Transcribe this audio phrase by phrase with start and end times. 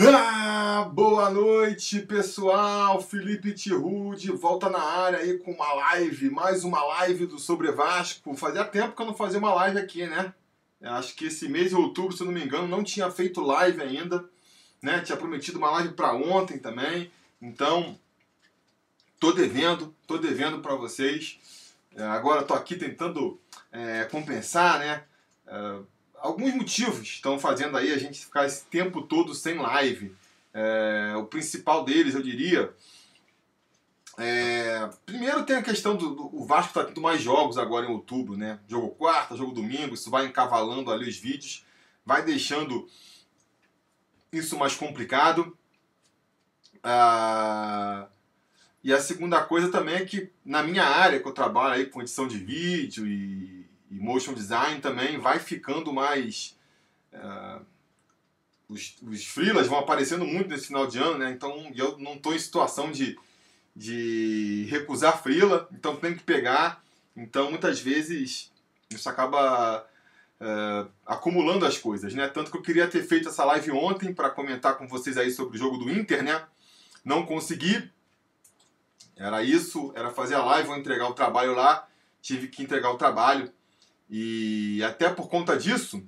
[0.00, 3.02] Ah, boa noite, pessoal.
[3.02, 8.32] Felipe Tirude volta na área aí com uma live, mais uma live do Sobre Vasco.
[8.36, 10.32] Fazia tempo que eu não fazia uma live aqui, né?
[10.80, 13.82] Acho que esse mês de outubro, se eu não me engano, não tinha feito live
[13.82, 14.24] ainda,
[14.80, 15.00] né?
[15.00, 17.10] Tinha prometido uma live para ontem também.
[17.42, 17.98] Então,
[19.18, 21.40] tô devendo, tô devendo para vocês.
[21.96, 23.40] É, agora tô aqui tentando
[23.72, 25.02] é, compensar, né?
[25.44, 25.78] É,
[26.20, 30.14] alguns motivos estão fazendo aí a gente ficar esse tempo todo sem live.
[30.52, 32.72] É, o principal deles, eu diria.
[34.18, 37.90] É, primeiro tem a questão do, do o Vasco está tendo mais jogos agora em
[37.90, 38.58] outubro, né?
[38.66, 41.64] Jogo quarta, jogo domingo, isso vai encavalando ali os vídeos,
[42.04, 42.88] vai deixando
[44.32, 45.56] isso mais complicado.
[46.82, 48.08] Ah,
[48.82, 52.00] e a segunda coisa também é que na minha área, que eu trabalho aí com
[52.00, 53.57] edição de vídeo e
[53.90, 56.56] e motion design também vai ficando mais.
[57.12, 57.64] Uh,
[58.68, 61.30] os, os freelas vão aparecendo muito nesse final de ano, né?
[61.30, 63.18] Então eu não estou em situação de,
[63.74, 66.82] de recusar freela, então tenho que pegar.
[67.16, 68.52] Então muitas vezes
[68.90, 69.86] isso acaba
[70.40, 72.28] uh, acumulando as coisas, né?
[72.28, 75.56] Tanto que eu queria ter feito essa live ontem para comentar com vocês aí sobre
[75.56, 76.44] o jogo do Inter, né?
[77.04, 77.90] Não consegui.
[79.16, 81.88] Era isso, era fazer a live, vou entregar o trabalho lá.
[82.20, 83.52] Tive que entregar o trabalho.
[84.10, 85.98] E até por conta disso,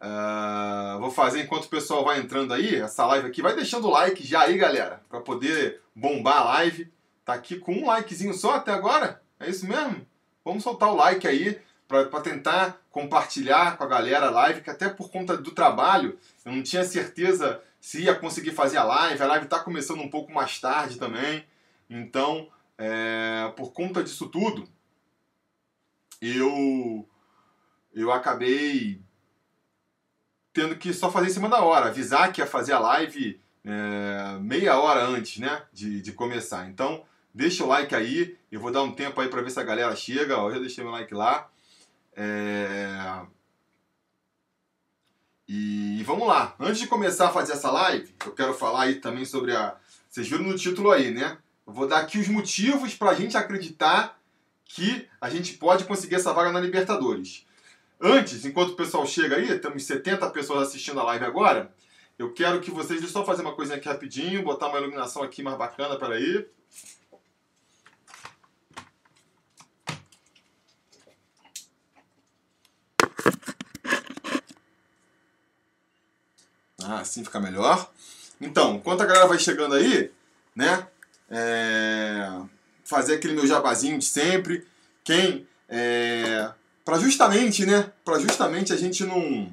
[0.00, 3.90] uh, vou fazer enquanto o pessoal vai entrando aí, essa live aqui, vai deixando o
[3.90, 6.92] like já aí, galera, para poder bombar a live.
[7.24, 9.22] Tá aqui com um likezinho só até agora?
[9.38, 10.06] É isso mesmo?
[10.44, 14.88] Vamos soltar o like aí para tentar compartilhar com a galera a live, que até
[14.88, 19.22] por conta do trabalho, eu não tinha certeza se ia conseguir fazer a live.
[19.22, 21.44] A live está começando um pouco mais tarde também.
[21.88, 22.48] Então,
[22.78, 24.66] é, por conta disso tudo,
[26.26, 27.08] eu
[27.92, 29.00] eu acabei
[30.52, 34.38] tendo que só fazer em cima da hora, avisar que ia fazer a live é,
[34.40, 36.68] meia hora antes, né, de, de começar.
[36.68, 37.04] Então,
[37.34, 39.94] deixa o like aí, eu vou dar um tempo aí para ver se a galera
[39.96, 41.50] chega, ó, eu já deixei meu like lá.
[42.16, 43.20] É...
[45.46, 49.24] E vamos lá, antes de começar a fazer essa live, eu quero falar aí também
[49.24, 49.76] sobre a...
[50.08, 51.36] Vocês viram no título aí, né?
[51.66, 54.18] Eu vou dar aqui os motivos para a gente acreditar
[54.64, 57.46] que a gente pode conseguir essa vaga na Libertadores.
[58.00, 61.72] Antes, enquanto o pessoal chega aí, temos 70 pessoas assistindo a live agora,
[62.18, 65.22] eu quero que vocês, deixa eu só fazer uma coisinha aqui rapidinho, botar uma iluminação
[65.22, 66.46] aqui mais bacana, peraí.
[76.82, 77.90] Ah, assim fica melhor.
[78.40, 80.12] Então, enquanto a galera vai chegando aí,
[80.54, 80.86] né,
[81.30, 82.53] é
[82.84, 84.66] fazer aquele meu jabazinho de sempre.
[85.02, 86.50] Quem é,
[86.84, 89.52] para justamente, né, para justamente a gente não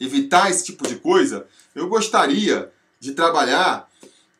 [0.00, 3.88] evitar esse tipo de coisa, eu gostaria de trabalhar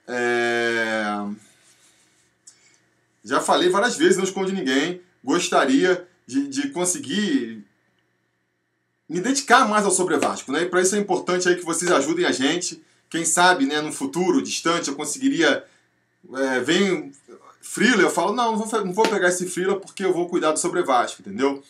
[0.06, 1.04] é,
[3.22, 7.62] já falei várias vezes, não esconde ninguém, gostaria de, de conseguir
[9.06, 10.62] me dedicar mais ao Sobre Vasco, né?
[10.62, 12.82] E para isso é importante aí que vocês ajudem a gente.
[13.10, 15.64] Quem sabe, né, no futuro distante eu conseguiria
[16.34, 17.12] é, vem
[17.70, 20.52] Frila, eu falo, não, não vou, não vou pegar esse Frila porque eu vou cuidar
[20.52, 21.62] do sobre Vasco, entendeu?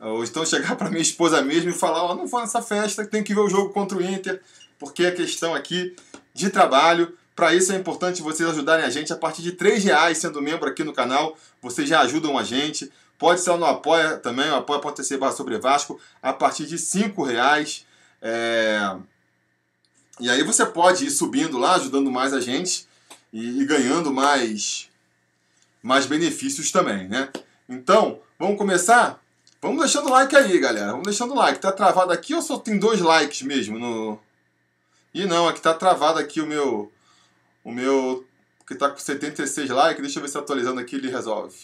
[0.00, 3.06] Ou então chegar para minha esposa mesmo e falar, ó, oh, não vou nessa festa,
[3.06, 4.40] tem que ver o jogo contra o Inter,
[4.78, 5.94] porque é questão aqui
[6.32, 7.14] de trabalho.
[7.34, 10.70] Para isso é importante vocês ajudarem a gente a partir de R$ reais sendo membro
[10.70, 11.36] aqui no canal.
[11.60, 12.90] Vocês já ajudam a gente.
[13.18, 17.12] Pode ser no Apoia também, o Apoia pode ser sobre Vasco, a partir de R$
[17.26, 17.84] reais.
[18.22, 18.96] É...
[20.18, 22.88] E aí você pode ir subindo lá, ajudando mais a gente
[23.30, 24.88] e, e ganhando mais
[25.82, 27.30] mais benefícios também, né?
[27.68, 29.20] Então, vamos começar?
[29.60, 30.92] Vamos deixando like aí, galera.
[30.92, 31.60] Vamos deixando like.
[31.60, 34.18] Tá travado aqui ou só tem dois likes mesmo no...
[35.12, 36.92] E não, aqui tá travado aqui o meu...
[37.64, 38.26] O meu...
[38.66, 40.02] Que tá com 76 likes.
[40.02, 41.56] Deixa eu ver se atualizando aqui ele resolve.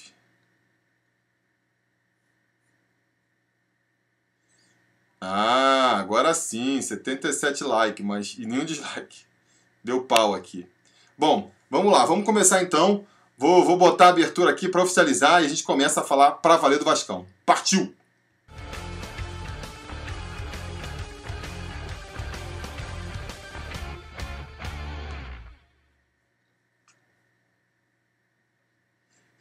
[5.21, 9.25] Ah, agora sim, 77 likes, mas e nenhum dislike.
[9.85, 10.67] Deu pau aqui.
[11.17, 13.07] Bom, vamos lá, vamos começar então.
[13.43, 16.57] Vou, vou botar a abertura aqui para oficializar e a gente começa a falar para
[16.57, 17.27] valer do Vascão.
[17.45, 17.93] Partiu!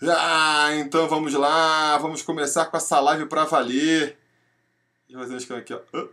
[0.01, 4.17] Ah, então vamos lá, vamos começar com essa live para valer.
[5.07, 5.81] Deixa eu fazer um esquema aqui, ó.
[5.95, 6.09] Uh,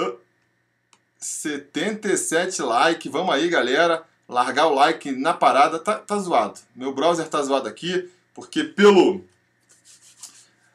[0.00, 0.20] uh.
[1.18, 6.60] 77 likes, vamos aí, galera largar o like na parada, tá, tá zoado.
[6.76, 9.24] Meu browser tá zoado aqui, porque pelo.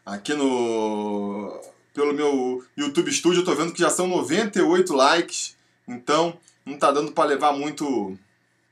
[0.06, 1.62] Aqui no.
[1.94, 5.56] Pelo meu YouTube Studio eu tô vendo que já são 98 likes.
[5.88, 8.18] Então, não tá dando para levar muito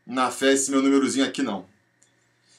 [0.06, 1.66] na fé esse meu númerozinho aqui não.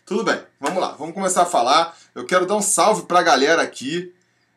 [0.07, 1.97] Tudo bem, vamos lá, vamos começar a falar.
[2.15, 4.13] Eu quero dar um salve para a galera aqui,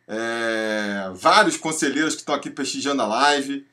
[0.08, 3.66] é, vários conselheiros que estão aqui prestigiando a live.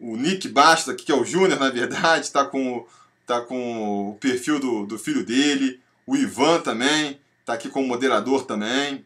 [0.00, 2.86] O Nick Bastos aqui, que é o Júnior, na verdade, está com,
[3.28, 5.78] tá com o perfil do, do filho dele.
[6.06, 9.04] O Ivan também, está aqui como moderador também.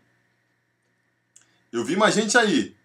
[1.72, 2.76] Eu vi mais gente aí.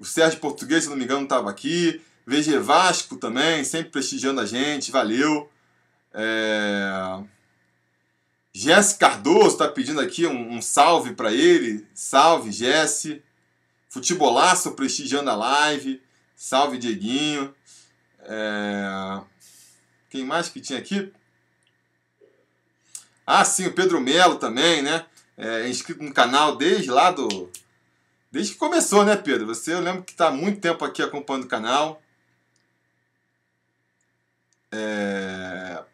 [0.00, 2.00] O Sérgio Português, se não me engano, estava aqui.
[2.26, 5.50] VG Vasco também, sempre prestigiando a gente, valeu.
[6.14, 7.22] É...
[8.52, 11.86] Jesse Cardoso está pedindo aqui um, um salve para ele.
[11.94, 13.22] Salve, Jesse.
[13.90, 16.02] Futebolaço prestigiando a live.
[16.34, 17.54] Salve, Dieguinho.
[18.20, 19.20] É...
[20.16, 21.12] Quem mais que tinha aqui?
[23.26, 25.04] Ah, sim, o Pedro Melo também, né?
[25.36, 27.52] É inscrito no canal desde lá do.
[28.32, 29.46] Desde que começou, né, Pedro?
[29.46, 32.02] Você eu lembro que está há muito tempo aqui acompanhando o canal.
[34.72, 35.84] É...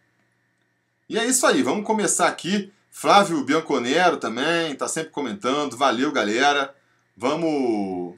[1.08, 2.72] E é isso aí, vamos começar aqui.
[2.92, 5.76] Flávio Bianconero também, está sempre comentando.
[5.76, 6.72] Valeu, galera.
[7.16, 8.16] Vamos.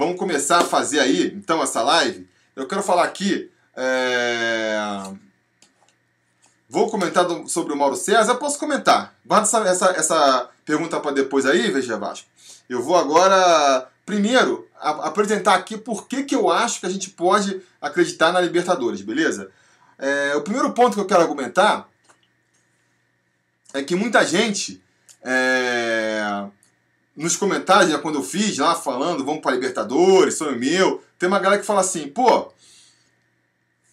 [0.00, 2.26] Vamos começar a fazer aí, então, essa live.
[2.56, 3.50] Eu quero falar aqui.
[3.76, 4.78] É...
[6.70, 8.34] Vou comentar do, sobre o Mauro César.
[8.36, 9.14] Posso comentar.
[9.26, 12.26] Guarda essa, essa, essa pergunta para depois aí, veja Vasco.
[12.66, 17.10] Eu vou agora primeiro, a, apresentar aqui por que, que eu acho que a gente
[17.10, 19.50] pode acreditar na Libertadores, beleza?
[19.98, 21.86] É, o primeiro ponto que eu quero argumentar
[23.74, 24.82] é que muita gente,
[25.22, 26.46] é,
[27.20, 31.38] nos comentários, né, quando eu fiz lá falando, vamos para Libertadores, sonho meu, tem uma
[31.38, 32.50] galera que fala assim, pô,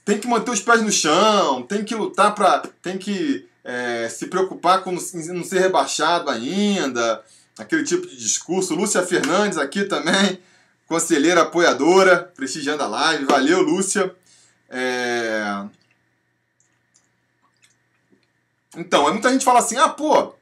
[0.05, 2.63] tem que manter os pés no chão, tem que lutar para.
[2.81, 7.21] tem que é, se preocupar com não ser rebaixado ainda
[7.59, 8.73] aquele tipo de discurso.
[8.73, 10.39] Lúcia Fernandes aqui também,
[10.87, 13.25] conselheira apoiadora, prestigiando a live.
[13.25, 14.15] Valeu, Lúcia.
[14.69, 15.65] É...
[18.77, 20.36] Então, muita gente fala assim: ah, pô,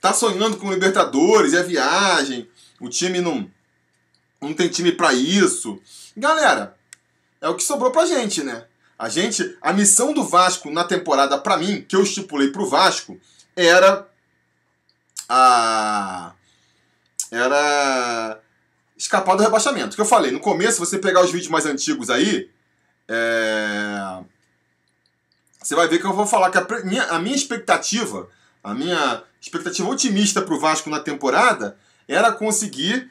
[0.00, 2.48] tá sonhando com Libertadores, é viagem,
[2.80, 3.50] o time não,
[4.40, 5.80] não tem time para isso.
[6.16, 6.76] Galera,
[7.40, 8.64] é o que sobrou pra gente, né?
[8.98, 13.18] A gente, a missão do Vasco na temporada, para mim, que eu estipulei pro Vasco,
[13.56, 14.06] era
[15.28, 16.32] a
[17.30, 18.40] era
[18.96, 19.94] escapar do rebaixamento.
[19.94, 22.50] Que eu falei, no começo, você pegar os vídeos mais antigos aí,
[23.08, 24.22] é...
[25.62, 28.28] você vai ver que eu vou falar que a minha, a minha expectativa,
[28.62, 31.76] a minha expectativa otimista para o Vasco na temporada
[32.06, 33.10] era conseguir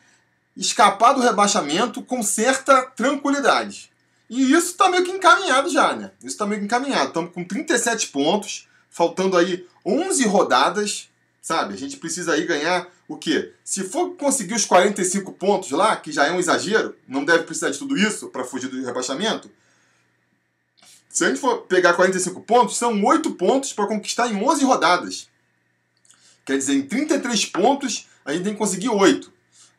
[0.56, 3.90] escapar do rebaixamento com certa tranquilidade.
[4.30, 6.12] E isso está meio que encaminhado já, né?
[6.20, 7.08] Isso está meio que encaminhado.
[7.08, 11.10] Estamos com 37 pontos, faltando aí 11 rodadas,
[11.42, 11.74] sabe?
[11.74, 13.54] A gente precisa aí ganhar o quê?
[13.64, 17.72] Se for conseguir os 45 pontos lá, que já é um exagero, não deve precisar
[17.72, 19.50] de tudo isso para fugir do rebaixamento.
[21.10, 25.29] Se a gente for pegar 45 pontos, são 8 pontos para conquistar em 11 rodadas.
[26.50, 29.32] Quer dizer, em 33 pontos, a gente tem que conseguir 8.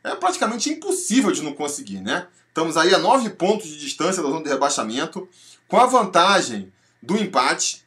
[0.05, 2.29] É praticamente impossível de não conseguir, né?
[2.47, 5.29] Estamos aí a 9 pontos de distância da zona de rebaixamento,
[5.67, 6.73] com a vantagem
[7.03, 7.85] do empate,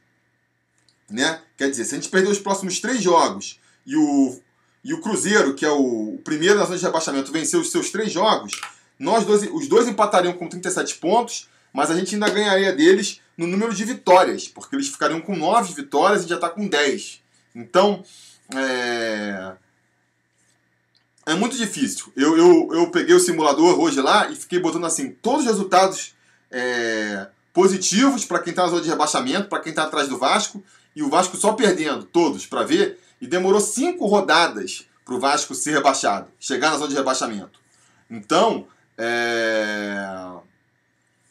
[1.09, 1.39] né?
[1.55, 4.37] Quer dizer, se a gente perder os próximos 3 jogos e o
[4.83, 8.11] e o Cruzeiro, que é o primeiro na zona de rebaixamento, venceu os seus três
[8.11, 8.59] jogos,
[8.99, 13.47] nós dois, os dois empatariam com 37 pontos, mas a gente ainda ganharia deles no
[13.47, 17.21] número de vitórias, porque eles ficariam com 9 vitórias e já está com 10.
[17.55, 18.03] Então,
[18.55, 19.53] é...
[21.25, 22.11] é muito difícil.
[22.15, 26.13] Eu, eu, eu peguei o simulador hoje lá e fiquei botando assim todos os resultados
[26.51, 27.27] é...
[27.53, 30.63] positivos para quem está na zona de rebaixamento, para quem está atrás do Vasco,
[30.95, 32.99] e o Vasco só perdendo todos para ver.
[33.21, 37.59] E demorou cinco rodadas para o Vasco ser rebaixado, chegar na zona de rebaixamento.
[38.09, 40.05] Então, é...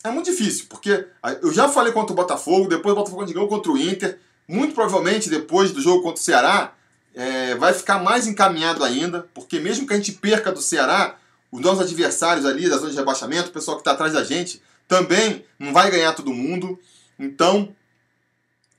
[0.03, 1.07] é muito difícil, porque
[1.43, 5.31] eu já falei contra o Botafogo, depois o Botafogo ganhou contra o Inter, muito provavelmente
[5.31, 6.75] depois do jogo contra o Ceará,
[7.15, 7.55] é...
[7.57, 11.17] vai ficar mais encaminhado ainda, porque mesmo que a gente perca do Ceará,
[11.51, 14.63] os nossos adversários ali da zona de rebaixamento, o pessoal que está atrás da gente,
[14.89, 16.79] também não vai ganhar todo mundo.
[17.19, 17.75] Então,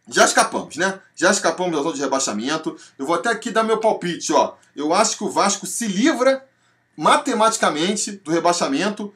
[0.08, 1.00] já escapamos, né?
[1.16, 2.78] Já escapamos da zona de rebaixamento.
[2.98, 4.56] Eu vou até aqui dar meu palpite, ó.
[4.76, 6.44] Eu acho que o Vasco se livra
[6.98, 9.14] matematicamente do rebaixamento,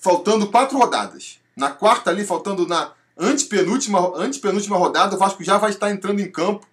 [0.00, 1.38] faltando quatro rodadas.
[1.54, 6.30] Na quarta ali, faltando na antepenúltima, antepenúltima rodada, o Vasco já vai estar entrando em
[6.30, 6.66] campo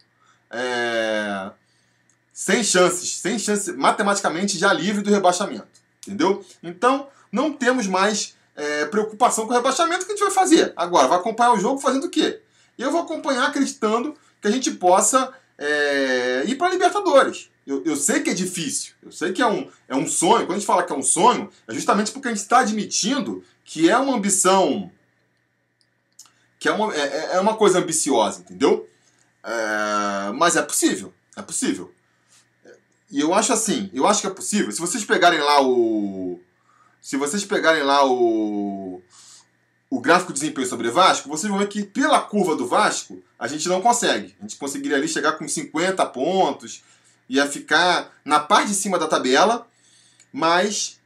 [0.54, 1.52] é...
[2.34, 5.68] sem chances, sem chances, matematicamente já livre do rebaixamento.
[6.06, 6.44] Entendeu?
[6.62, 10.06] Então, não temos mais é, preocupação com o rebaixamento.
[10.06, 10.74] Que a gente vai fazer?
[10.76, 12.42] Agora, vai acompanhar o jogo fazendo o quê?
[12.78, 17.50] Eu vou acompanhar acreditando que a gente possa é, ir para Libertadores.
[17.66, 20.46] Eu, eu sei que é difícil, eu sei que é um, é um sonho.
[20.46, 23.44] Quando a gente fala que é um sonho, é justamente porque a gente está admitindo
[23.64, 24.92] que é uma ambição.
[26.60, 28.90] que é uma, é, é uma coisa ambiciosa, entendeu?
[29.44, 31.94] É, mas é possível, é possível.
[33.14, 34.72] E eu acho assim, eu acho que é possível.
[34.72, 36.40] Se vocês pegarem lá o.
[37.00, 39.04] Se vocês pegarem lá o.
[39.88, 43.48] O gráfico de desempenho sobre Vasco, vocês vão ver que pela curva do Vasco, a
[43.48, 44.36] gente não consegue.
[44.40, 46.84] A gente conseguiria ali chegar com 50 pontos,
[47.30, 49.68] ia ficar na parte de cima da tabela,
[50.32, 51.00] mas,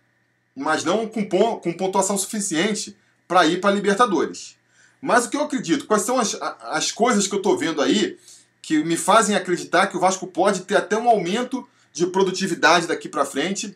[0.56, 2.96] mas não com, com pontuação suficiente
[3.28, 4.56] para ir para Libertadores.
[5.02, 8.18] Mas o que eu acredito, quais são as, as coisas que eu estou vendo aí
[8.62, 13.10] que me fazem acreditar que o Vasco pode ter até um aumento de produtividade daqui
[13.10, 13.76] para frente,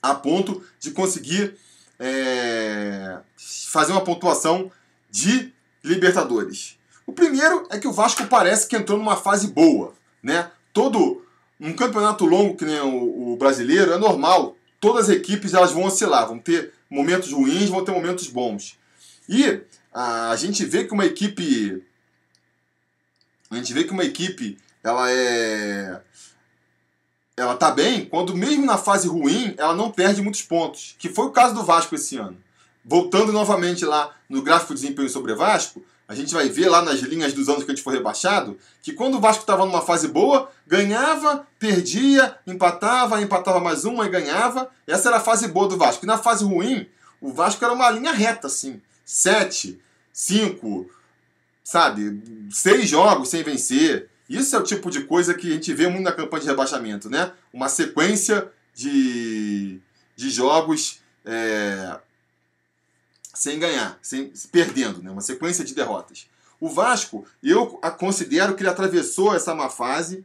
[0.00, 1.56] a ponto de conseguir
[1.98, 4.70] é, fazer uma pontuação
[5.10, 5.52] de
[5.82, 6.78] Libertadores.
[7.06, 10.50] O primeiro é que o Vasco parece que entrou numa fase boa, né?
[10.72, 11.24] Todo
[11.58, 14.56] um campeonato longo que nem o, o brasileiro é normal.
[14.78, 18.78] Todas as equipes elas vão oscilar, vão ter momentos ruins, vão ter momentos bons.
[19.28, 19.62] E
[19.92, 21.82] a, a gente vê que uma equipe
[23.50, 26.00] a gente vê que uma equipe ela é
[27.40, 31.26] ela tá bem quando mesmo na fase ruim ela não perde muitos pontos, que foi
[31.26, 32.36] o caso do Vasco esse ano.
[32.84, 37.00] Voltando novamente lá no gráfico de desempenho sobre Vasco, a gente vai ver lá nas
[37.00, 40.08] linhas dos anos que a gente foi rebaixado, que quando o Vasco estava numa fase
[40.08, 44.68] boa, ganhava, perdia, empatava, empatava mais uma e ganhava.
[44.86, 46.04] Essa era a fase boa do Vasco.
[46.04, 46.88] E na fase ruim,
[47.20, 48.82] o Vasco era uma linha reta, assim.
[49.04, 49.80] Sete,
[50.12, 50.90] cinco,
[51.62, 52.20] sabe?
[52.50, 54.10] Seis jogos sem vencer.
[54.30, 57.10] Isso é o tipo de coisa que a gente vê muito na campanha de rebaixamento,
[57.10, 57.32] né?
[57.52, 59.80] Uma sequência de,
[60.14, 61.98] de jogos é,
[63.34, 65.10] sem ganhar, sem perdendo, né?
[65.10, 66.28] Uma sequência de derrotas.
[66.60, 70.24] O Vasco, eu considero que ele atravessou essa má fase.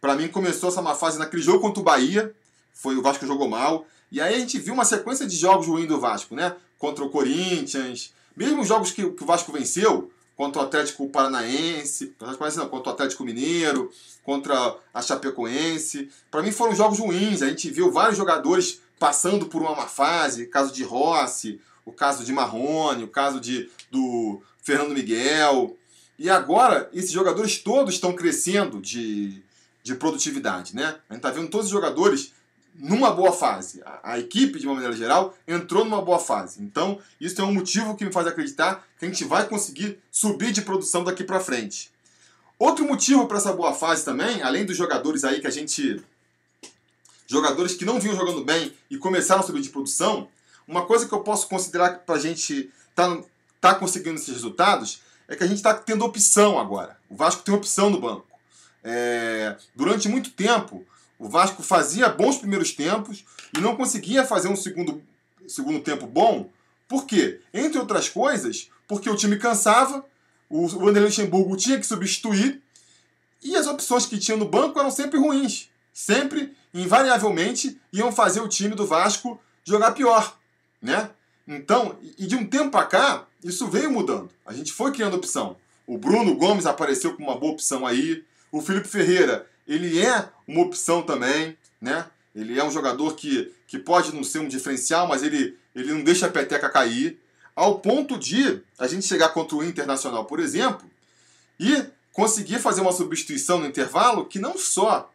[0.00, 2.32] Para mim, começou essa má fase naquele jogo contra o Bahia.
[2.72, 3.84] Foi o Vasco jogou mal.
[4.12, 6.54] E aí a gente viu uma sequência de jogos ruins do Vasco, né?
[6.78, 8.14] Contra o Corinthians.
[8.36, 10.08] Mesmo os jogos que, que o Vasco venceu,
[10.40, 13.92] contra o Atlético Paranaense, não, contra o Atlético Mineiro,
[14.22, 16.08] contra a Chapecoense.
[16.30, 17.42] Para mim foram jogos ruins.
[17.42, 22.24] A gente viu vários jogadores passando por uma má fase, caso de Rossi, o caso
[22.24, 25.76] de Marrone, o caso de, do Fernando Miguel.
[26.18, 29.42] E agora esses jogadores todos estão crescendo de,
[29.82, 30.96] de produtividade, né?
[31.10, 32.32] A gente está vendo todos os jogadores
[32.74, 33.82] numa boa fase.
[33.84, 36.62] A, a, equipe, de uma maneira geral, entrou numa boa fase.
[36.62, 40.52] Então, isso é um motivo que me faz acreditar que a gente vai conseguir subir
[40.52, 41.90] de produção daqui para frente.
[42.58, 46.02] Outro motivo para essa boa fase também, além dos jogadores aí que a gente.
[47.26, 50.28] Jogadores que não vinham jogando bem e começaram a subir de produção,
[50.66, 53.22] uma coisa que eu posso considerar para a gente tá,
[53.60, 56.98] tá conseguindo esses resultados é que a gente está tendo opção agora.
[57.08, 58.26] O Vasco tem opção no banco.
[58.82, 60.84] É, durante muito tempo,
[61.20, 65.02] o Vasco fazia bons primeiros tempos e não conseguia fazer um segundo,
[65.46, 66.48] segundo tempo bom.
[66.88, 67.40] Por quê?
[67.52, 70.02] Entre outras coisas, porque o time cansava,
[70.48, 72.62] o Vanderlei Luxemburgo tinha que substituir
[73.42, 75.68] e as opções que tinha no banco eram sempre ruins.
[75.92, 80.38] Sempre, invariavelmente, iam fazer o time do Vasco jogar pior.
[80.80, 81.10] Né?
[81.46, 84.30] Então, e de um tempo para cá, isso veio mudando.
[84.46, 85.56] A gente foi criando opção.
[85.86, 88.24] O Bruno Gomes apareceu com uma boa opção aí.
[88.50, 92.04] O Felipe Ferreira ele é uma opção também, né?
[92.34, 96.02] Ele é um jogador que, que pode não ser um diferencial, mas ele, ele não
[96.02, 97.20] deixa a peteca cair.
[97.54, 100.90] Ao ponto de a gente chegar contra o Internacional, por exemplo,
[101.58, 105.08] e conseguir fazer uma substituição no intervalo que não só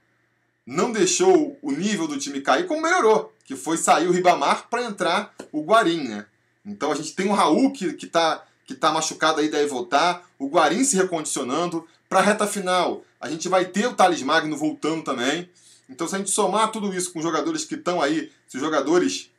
[0.65, 4.85] não deixou o nível do time cair, como melhorou, que foi sair o Ribamar para
[4.85, 6.25] entrar o Guarim, né?
[6.65, 10.25] Então a gente tem o Raul que, que, tá, que tá machucado aí, deve voltar,
[10.39, 11.85] o Guarim se recondicionando.
[12.07, 15.49] Para a reta final, a gente vai ter o Thales Magno voltando também.
[15.89, 19.31] Então, se a gente somar tudo isso com jogadores que estão aí, se os jogadores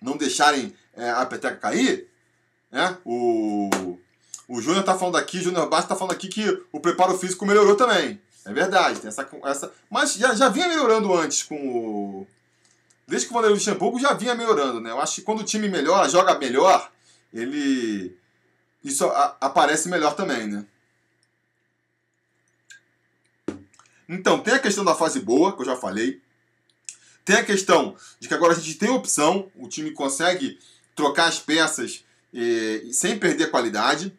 [0.00, 2.08] não deixarem é, a peteca cair,
[2.70, 2.96] né?
[3.04, 3.98] O,
[4.46, 7.74] o Júnior está falando aqui, Júnior Bastos está falando aqui que o preparo físico melhorou
[7.74, 8.20] também.
[8.44, 12.26] É verdade, tem essa, essa mas já, já vinha melhorando antes com o.
[13.08, 14.90] Desde que o Vanderlei Luxemburgo já vinha melhorando, né?
[14.90, 16.92] Eu acho que quando o time melhora, joga melhor,
[17.34, 18.16] ele.
[18.84, 20.64] Isso a, aparece melhor também, né?
[24.08, 26.20] Então, tem a questão da fase boa, que eu já falei.
[27.24, 30.58] Tem a questão de que agora a gente tem opção, o time consegue
[30.96, 34.16] trocar as peças e, sem perder qualidade.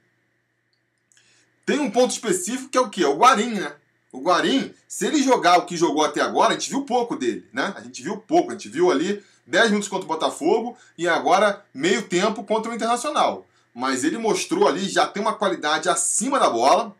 [1.66, 3.04] Tem um ponto específico que é o que?
[3.04, 3.74] É o Guarim, né?
[4.12, 7.48] O Guarim, se ele jogar o que jogou até agora, a gente viu pouco dele,
[7.54, 7.74] né?
[7.76, 11.66] A gente viu pouco, a gente viu ali 10 minutos contra o Botafogo e agora
[11.74, 13.48] meio tempo contra o Internacional.
[13.74, 16.96] Mas ele mostrou ali, já tem uma qualidade acima da bola,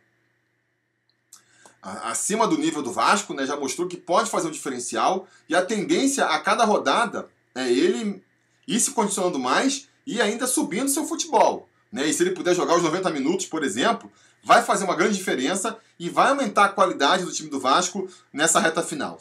[1.82, 3.46] acima do nível do Vasco, né?
[3.46, 8.24] Já mostrou que pode fazer um diferencial e a tendência a cada rodada é ele
[8.68, 11.68] ir se condicionando mais e ainda subindo seu futebol.
[11.92, 12.08] Né?
[12.08, 14.12] E se ele puder jogar os 90 minutos, por exemplo,
[14.44, 18.60] vai fazer uma grande diferença e vai aumentar a qualidade do time do Vasco nessa
[18.60, 19.20] reta final.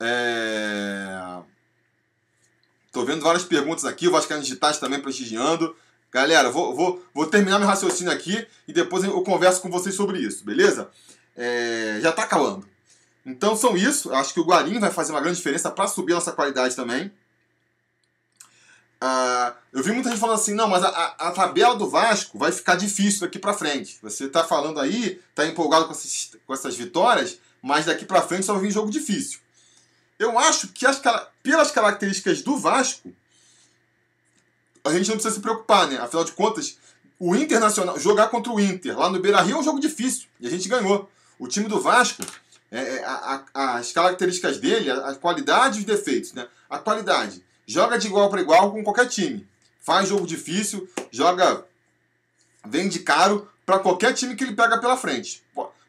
[0.00, 1.42] É...
[2.92, 5.76] Tô vendo várias perguntas aqui, o Vascaínos Digitais também prestigiando.
[6.12, 10.18] Galera, vou, vou, vou terminar meu raciocínio aqui e depois eu converso com vocês sobre
[10.18, 10.88] isso, beleza?
[11.36, 11.98] É...
[12.00, 12.66] Já tá acabando.
[13.24, 14.12] Então são isso.
[14.14, 17.12] Acho que o Guarim vai fazer uma grande diferença para subir a nossa qualidade também.
[19.02, 22.50] Uh, eu vi muita gente falando assim, não, mas a, a, tabela do Vasco vai
[22.50, 23.98] ficar difícil daqui para frente.
[24.02, 28.46] Você está falando aí, está empolgado com, esses, com essas vitórias, mas daqui para frente
[28.46, 29.40] só vai vir jogo difícil.
[30.18, 31.00] Eu acho que as,
[31.42, 33.12] pelas características do Vasco,
[34.86, 35.98] a gente não precisa se preocupar, né?
[35.98, 36.78] Afinal de contas,
[37.18, 40.46] o Internacional, jogar contra o Inter lá no Beira Rio é um jogo difícil e
[40.46, 41.10] a gente ganhou.
[41.38, 42.22] O time do Vasco
[42.70, 46.32] é, é, a, a, as características dele, a, a qualidade e os defeitos.
[46.32, 46.46] Né?
[46.68, 49.46] A qualidade, joga de igual para igual com qualquer time.
[49.80, 51.64] Faz jogo difícil, joga.
[52.66, 55.42] vende caro para qualquer time que ele pega pela frente.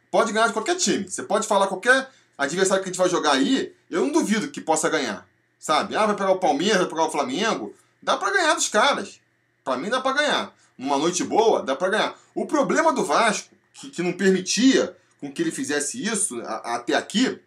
[0.09, 1.09] Pode ganhar de qualquer time.
[1.09, 4.61] Você pode falar qualquer adversário que a gente vai jogar aí, eu não duvido que
[4.61, 5.27] possa ganhar.
[5.59, 5.95] Sabe?
[5.95, 7.73] Ah, vai pegar o Palmeiras, vai pegar o Flamengo.
[8.01, 9.19] Dá para ganhar dos caras.
[9.63, 10.55] Para mim dá para ganhar.
[10.77, 12.19] Numa noite boa, dá para ganhar.
[12.33, 16.93] O problema do Vasco, que, que não permitia com que ele fizesse isso a, até
[16.93, 17.39] aqui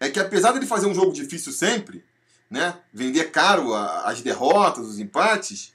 [0.00, 2.04] é que apesar de ele fazer um jogo difícil sempre,
[2.50, 5.72] né, vender caro a, as derrotas, os empates,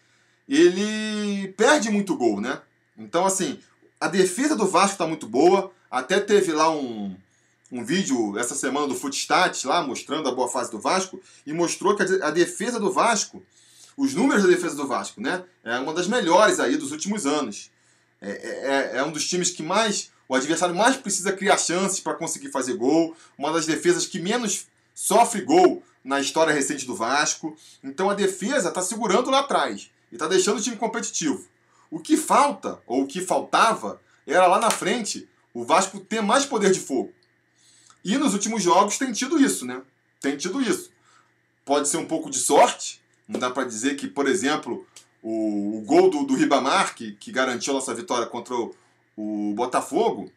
[0.47, 2.61] ele perde muito gol, né?
[2.97, 3.59] Então assim,
[3.99, 5.71] a defesa do Vasco está muito boa.
[5.89, 7.15] Até teve lá um,
[7.73, 11.95] um vídeo essa semana do Footstats lá mostrando a boa fase do Vasco e mostrou
[11.95, 13.43] que a, defesa do Vasco,
[13.97, 17.71] os números da defesa do Vasco, né, é uma das melhores aí dos últimos anos.
[18.21, 22.13] É, é, é um dos times que mais o adversário mais precisa criar chances para
[22.13, 27.57] conseguir fazer gol, uma das defesas que menos sofre gol na história recente do Vasco.
[27.83, 31.47] Então a defesa está segurando lá atrás e está deixando o time competitivo.
[31.89, 36.45] O que falta, ou o que faltava, era lá na frente o Vasco ter mais
[36.45, 37.11] poder de fogo.
[38.03, 39.81] E nos últimos jogos tem tido isso, né?
[40.19, 40.91] Tem tido isso.
[41.65, 44.85] Pode ser um pouco de sorte, não dá para dizer que, por exemplo,
[45.21, 48.75] o, o gol do, do Ribamar, que, que garantiu a nossa vitória contra o,
[49.15, 50.31] o Botafogo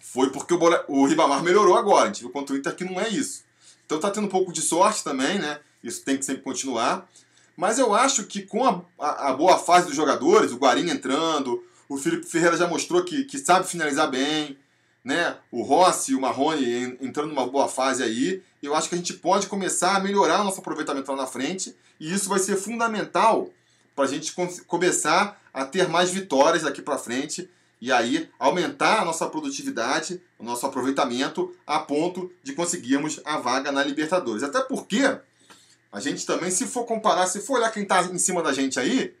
[0.00, 2.04] foi porque o, o Ribamar melhorou agora.
[2.04, 3.44] A gente viu contra o Inter que não é isso.
[3.86, 5.60] Então tá tendo um pouco de sorte também, né?
[5.82, 7.08] Isso tem que sempre continuar.
[7.56, 11.62] Mas eu acho que com a, a, a boa fase dos jogadores, o Guarim entrando,
[11.88, 14.56] o Felipe Ferreira já mostrou que, que sabe finalizar bem,
[15.04, 15.36] né?
[15.50, 18.42] O Rossi e o Marrone entrando numa boa fase aí.
[18.62, 21.74] Eu acho que a gente pode começar a melhorar o nosso aproveitamento lá na frente.
[21.98, 23.50] E isso vai ser fundamental
[23.94, 24.34] para a gente
[24.66, 30.44] começar a ter mais vitórias daqui para frente e aí aumentar a nossa produtividade, o
[30.44, 34.42] nosso aproveitamento, a ponto de conseguirmos a vaga na Libertadores.
[34.42, 35.18] Até porque
[35.90, 38.78] a gente também, se for comparar, se for olhar quem está em cima da gente
[38.78, 39.14] aí,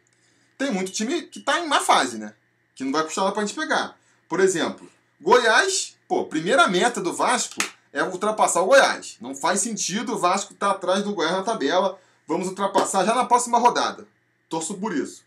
[0.56, 2.34] tem muito time que está em má fase, né?
[2.74, 3.96] Que não vai custar nada para a gente pegar.
[4.28, 4.88] Por exemplo,
[5.20, 7.56] Goiás, pô, primeira meta do Vasco
[7.92, 9.16] é ultrapassar o Goiás.
[9.20, 11.98] Não faz sentido o Vasco estar tá atrás do Goiás na tabela.
[12.26, 14.06] Vamos ultrapassar já na próxima rodada.
[14.48, 15.24] Torço por isso.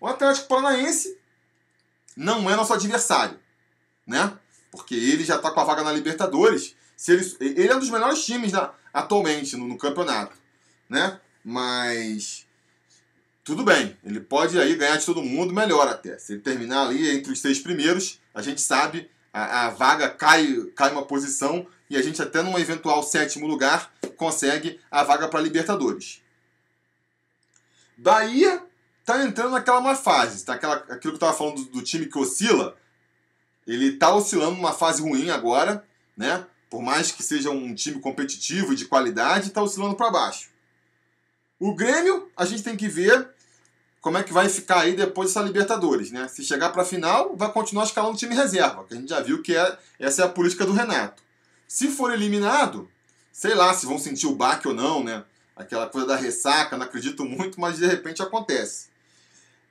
[0.00, 1.18] O Atlético Paranaense
[2.16, 3.38] não é nosso adversário,
[4.06, 4.32] né?
[4.70, 6.76] Porque ele já está com a vaga na Libertadores.
[6.96, 8.52] Se ele, ele é um dos melhores times
[8.92, 10.36] atualmente no, no, campeonato,
[10.88, 11.20] né?
[11.44, 12.46] Mas
[13.44, 16.18] tudo bem, ele pode aí ganhar de todo mundo, melhor até.
[16.18, 20.64] Se ele terminar ali entre os seis primeiros, a gente sabe a, a vaga cai,
[20.74, 25.42] cai uma posição e a gente até num eventual sétimo lugar consegue a vaga para
[25.42, 26.22] Libertadores.
[27.98, 28.62] Bahia
[29.04, 30.42] tá entrando naquela má fase.
[30.42, 32.78] Tá aquela, aquilo que eu tava falando do, do time que oscila.
[33.66, 35.84] Ele tá oscilando numa fase ruim agora,
[36.16, 36.46] né?
[36.70, 40.48] Por mais que seja um time competitivo e de qualidade, tá oscilando para baixo.
[41.58, 43.28] O Grêmio, a gente tem que ver
[44.06, 46.28] como é que vai ficar aí depois dessa Libertadores, né?
[46.28, 49.20] Se chegar para a final, vai continuar escalando o time reserva, que a gente já
[49.20, 51.20] viu que é, essa é a política do Renato.
[51.66, 52.88] Se for eliminado,
[53.32, 55.24] sei lá se vão sentir o baque ou não, né?
[55.56, 58.86] Aquela coisa da ressaca, não acredito muito, mas de repente acontece.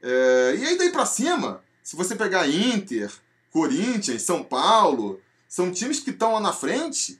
[0.03, 3.09] É, e aí daí para cima, se você pegar Inter,
[3.53, 7.17] Corinthians, São Paulo, são times que estão lá na frente,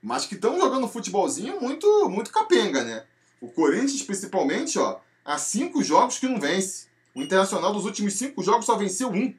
[0.00, 3.02] mas que estão jogando futebolzinho muito, muito capenga, né?
[3.40, 6.86] O Corinthians, principalmente, ó, há cinco jogos que não vence.
[7.14, 9.34] O Internacional dos últimos cinco jogos só venceu um.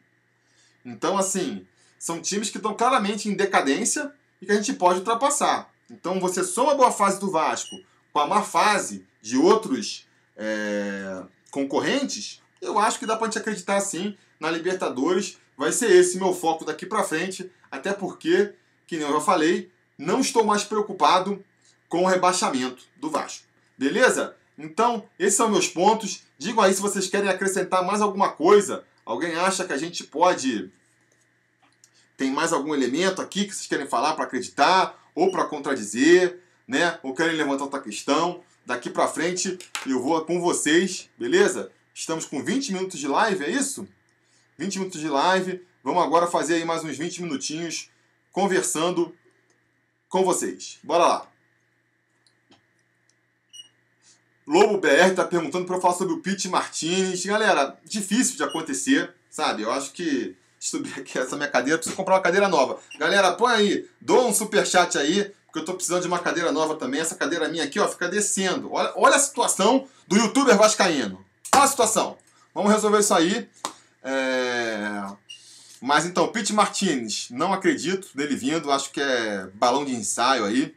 [0.85, 1.65] Então, assim,
[1.97, 5.71] são times que estão claramente em decadência e que a gente pode ultrapassar.
[5.89, 7.75] Então, você soma a boa fase do Vasco
[8.11, 13.79] com a má fase de outros é, concorrentes, eu acho que dá pra gente acreditar
[13.81, 18.53] sim na Libertadores, vai ser esse meu foco daqui para frente, até porque,
[18.87, 21.43] que nem eu já falei, não estou mais preocupado
[21.87, 23.45] com o rebaixamento do Vasco.
[23.77, 24.35] Beleza?
[24.57, 26.23] Então, esses são meus pontos.
[26.37, 28.83] Digam aí se vocês querem acrescentar mais alguma coisa.
[29.05, 30.71] Alguém acha que a gente pode.
[32.15, 36.99] Tem mais algum elemento aqui que vocês querem falar para acreditar ou para contradizer, né?
[37.03, 38.43] Ou querem levantar outra questão?
[38.65, 41.71] Daqui para frente eu vou com vocês, beleza?
[41.93, 43.87] Estamos com 20 minutos de live, é isso?
[44.57, 45.61] 20 minutos de live.
[45.83, 47.89] Vamos agora fazer aí mais uns 20 minutinhos
[48.31, 49.13] conversando
[50.07, 50.79] com vocês.
[50.83, 51.32] Bora lá.
[54.45, 57.25] Lobo BR está perguntando para eu falar sobre o Pete Martinez.
[57.25, 59.63] Galera, difícil de acontecer, sabe?
[59.63, 62.79] Eu acho que subir aqui essa minha cadeira, preciso comprar uma cadeira nova.
[62.97, 66.51] Galera, põe aí, dou um super chat aí, porque eu estou precisando de uma cadeira
[66.51, 66.99] nova também.
[66.99, 68.71] Essa cadeira minha aqui, ó, fica descendo.
[68.71, 71.23] Olha, olha a situação do youtuber vascaíno.
[71.53, 72.17] Olha a situação.
[72.53, 73.47] Vamos resolver isso aí.
[74.03, 75.03] É...
[75.81, 80.73] Mas então, Pete Martinez, não acredito nele vindo, acho que é balão de ensaio aí.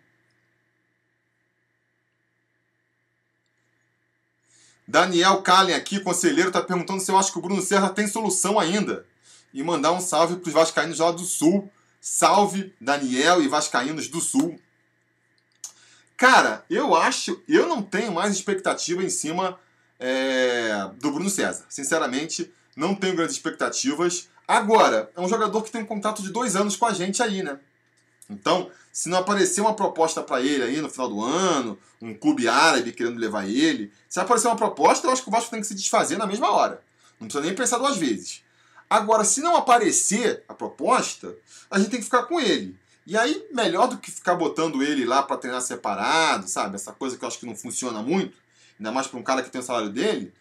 [4.87, 8.59] Daniel Kallen aqui, conselheiro, está perguntando se eu acho que o Bruno César tem solução
[8.59, 9.05] ainda.
[9.53, 11.71] E mandar um salve para os vascaínos lá do Sul.
[12.01, 14.61] Salve, Daniel e vascaínos do Sul.
[16.17, 19.59] Cara, eu acho, eu não tenho mais expectativa em cima
[19.99, 21.67] é, do Bruno César.
[21.69, 24.29] Sinceramente, não tenho grandes expectativas.
[24.47, 27.43] Agora, é um jogador que tem um contrato de dois anos com a gente aí,
[27.43, 27.59] né?
[28.29, 32.49] Então, se não aparecer uma proposta para ele aí no final do ano, um clube
[32.49, 35.67] árabe querendo levar ele, se aparecer uma proposta, eu acho que o Vasco tem que
[35.67, 36.83] se desfazer na mesma hora.
[37.21, 38.43] Não precisa nem pensar duas vezes.
[38.89, 41.35] Agora, se não aparecer a proposta,
[41.71, 42.77] a gente tem que ficar com ele.
[43.07, 46.75] E aí, melhor do que ficar botando ele lá para treinar separado, sabe?
[46.75, 48.37] Essa coisa que eu acho que não funciona muito,
[48.79, 50.33] ainda mais para um cara que tem o salário dele,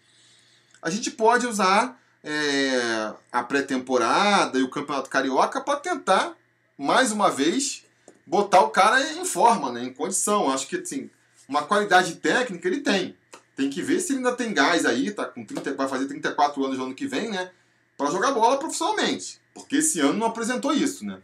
[0.82, 6.36] a gente pode usar é, a pré-temporada e o Campeonato Carioca para tentar
[6.76, 7.84] mais uma vez,
[8.26, 10.50] botar o cara em forma, né, em condição.
[10.50, 11.10] Acho que assim,
[11.48, 13.16] uma qualidade técnica ele tem.
[13.54, 16.62] Tem que ver se ele ainda tem gás aí, tá com 30, vai fazer 34
[16.64, 17.50] anos no ano que vem, né?
[17.96, 19.40] Para jogar bola profissionalmente.
[19.54, 21.18] Porque esse ano não apresentou isso, né?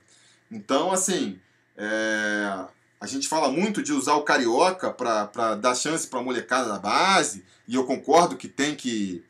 [0.50, 1.38] Então, assim,
[1.76, 2.64] é,
[2.98, 6.78] a gente fala muito de usar o carioca para dar chance para a molecada da
[6.78, 9.24] base, e eu concordo que tem que.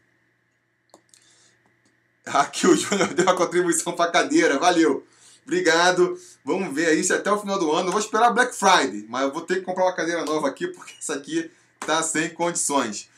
[2.27, 5.05] Aqui o Júnior deu a contribuição para cadeira, valeu.
[5.45, 6.19] Obrigado.
[6.45, 7.89] Vamos ver aí se até o final do ano.
[7.89, 10.69] Eu vou esperar Black Friday, mas eu vou ter que comprar uma cadeira nova aqui
[10.69, 11.51] porque essa aqui
[11.81, 13.09] tá sem condições.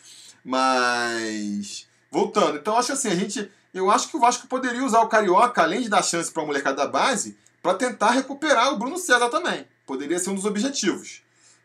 [0.45, 5.09] Mas voltando, então acho assim, a gente, eu acho que o Vasco poderia usar o
[5.09, 8.99] carioca além de dar chance para a molecada da base, para tentar recuperar o Bruno
[8.99, 9.67] César também.
[9.87, 11.23] Poderia ser um dos objetivos,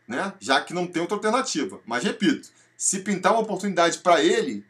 [0.08, 0.32] né?
[0.40, 1.80] Já que não tem outra alternativa.
[1.86, 4.64] Mas repito, se pintar uma oportunidade para ele,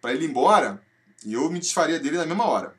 [0.00, 0.82] para ele ir embora,
[1.26, 2.74] eu me desfaria dele na mesma hora.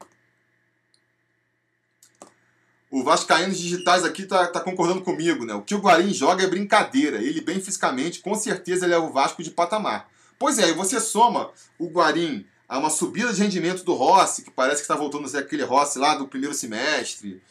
[2.91, 5.54] O Vascaínos Digitais aqui tá, tá concordando comigo, né?
[5.54, 7.17] O que o Guarim joga é brincadeira.
[7.23, 10.10] Ele, bem fisicamente, com certeza leva o Vasco de patamar.
[10.38, 14.51] Pois é, e você soma o Guarim a uma subida de rendimento do Rossi, que
[14.51, 17.41] parece que está voltando a ser aquele Rossi lá do primeiro semestre.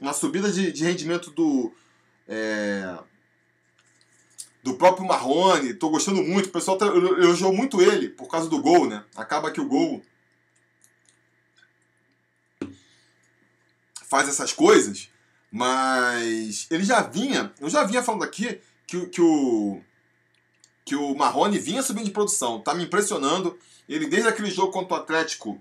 [0.00, 1.70] Uma subida de, de rendimento do.
[2.26, 2.98] É,
[4.62, 5.74] do próprio Marrone.
[5.74, 6.46] Tô gostando muito.
[6.46, 9.04] O pessoal tá, elogiou muito ele por causa do gol, né?
[9.14, 10.02] Acaba que o gol
[14.08, 15.08] faz essas coisas,
[15.50, 19.80] mas ele já vinha, eu já vinha falando aqui que, que o
[20.84, 23.58] que o Marrone vinha subindo de produção, tá me impressionando.
[23.86, 25.60] Ele desde aquele jogo contra o Atlético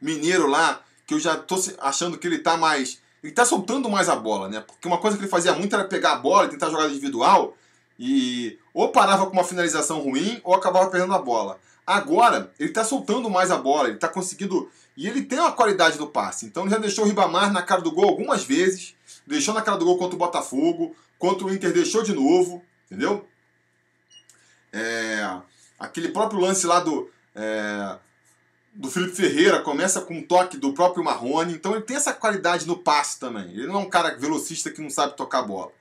[0.00, 4.08] Mineiro lá, que eu já tô achando que ele tá mais ele tá soltando mais
[4.08, 4.60] a bola, né?
[4.60, 7.54] Porque uma coisa que ele fazia muito era pegar a bola e tentar jogar individual
[7.98, 11.60] e ou parava com uma finalização ruim ou acabava perdendo a bola.
[11.88, 14.70] Agora, ele está soltando mais a bola, ele está conseguindo.
[14.94, 16.44] E ele tem uma qualidade do passe.
[16.44, 18.94] Então ele já deixou o Ribamar na cara do gol algumas vezes.
[19.26, 20.94] Deixou na cara do gol contra o Botafogo.
[21.18, 22.62] Contra o Inter deixou de novo.
[22.84, 23.26] Entendeu?
[24.70, 25.40] É,
[25.78, 27.10] aquele próprio lance lá do.
[27.34, 27.96] É,
[28.74, 31.54] do Felipe Ferreira começa com um toque do próprio Marrone.
[31.54, 33.50] Então ele tem essa qualidade no passe também.
[33.52, 35.72] Ele não é um cara velocista que não sabe tocar bola.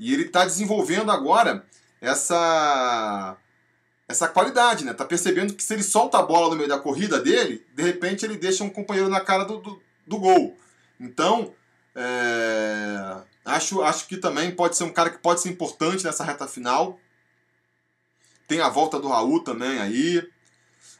[0.00, 1.64] E ele está desenvolvendo agora
[2.00, 3.36] essa
[4.08, 4.92] essa qualidade, né?
[4.92, 8.24] Tá percebendo que se ele solta a bola no meio da corrida dele, de repente
[8.24, 10.56] ele deixa um companheiro na cara do, do, do gol.
[11.00, 11.54] Então,
[11.94, 16.46] é, acho, acho que também pode ser um cara que pode ser importante nessa reta
[16.46, 16.98] final.
[18.46, 20.22] Tem a volta do Raul também aí.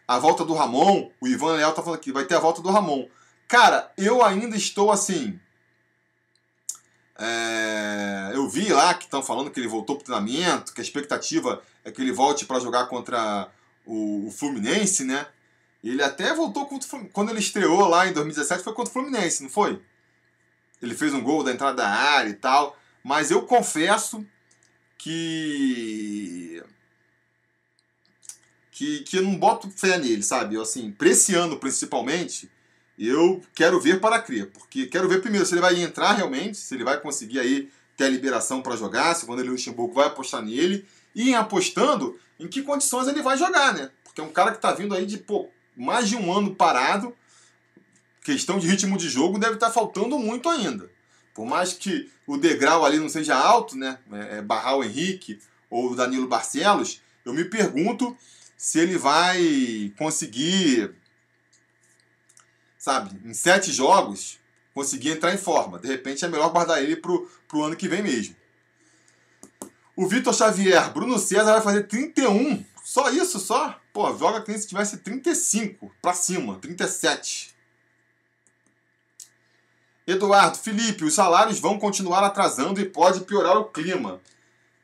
[0.09, 1.11] A volta do Ramon.
[1.21, 3.07] O Ivan Leal tá falando aqui, vai ter a volta do Ramon.
[3.47, 5.39] Cara, eu ainda estou assim.
[7.17, 10.85] É, eu vi lá que estão falando que ele voltou para o treinamento, que a
[10.85, 13.49] expectativa é que ele volte para jogar contra
[13.87, 15.27] o, o, Fluminense, né?
[15.83, 19.51] Ele até voltou contra, quando ele estreou lá em 2017 foi contra o Fluminense, não
[19.51, 19.81] foi?
[20.83, 24.27] Ele fez um gol da entrada da área e tal, mas eu confesso
[24.99, 26.63] que
[28.73, 30.57] que, que eu não boto fé nele, sabe?
[30.57, 32.51] Eu, assim, esse ano principalmente,
[32.99, 36.75] eu quero ver para crer, porque quero ver primeiro se ele vai entrar realmente, se
[36.75, 40.43] ele vai conseguir aí ter a liberação para jogar, se o Vanderlei Luxemburgo vai apostar
[40.43, 43.91] nele, e apostando, em que condições ele vai jogar, né?
[44.03, 47.15] Porque é um cara que está vindo aí de pô, mais de um ano parado,
[48.23, 50.91] questão de ritmo de jogo deve estar tá faltando muito ainda.
[51.35, 53.99] Por mais que o degrau ali não seja alto, né?
[54.13, 58.17] É, é barrar o Henrique ou o Danilo Barcelos, eu me pergunto
[58.57, 60.91] se ele vai conseguir,
[62.85, 64.39] sabe, em sete jogos,
[64.75, 65.79] conseguir entrar em forma.
[65.79, 68.37] De repente é melhor guardar ele pro, pro ano que vem mesmo.
[69.97, 72.63] O Vitor Xavier, Bruno César vai fazer 31.
[72.85, 73.81] Só isso, só?
[73.91, 77.55] Pô, joga que se tivesse 35 pra cima, 37.
[80.07, 84.21] Eduardo, Felipe, os salários vão continuar atrasando e pode piorar o clima.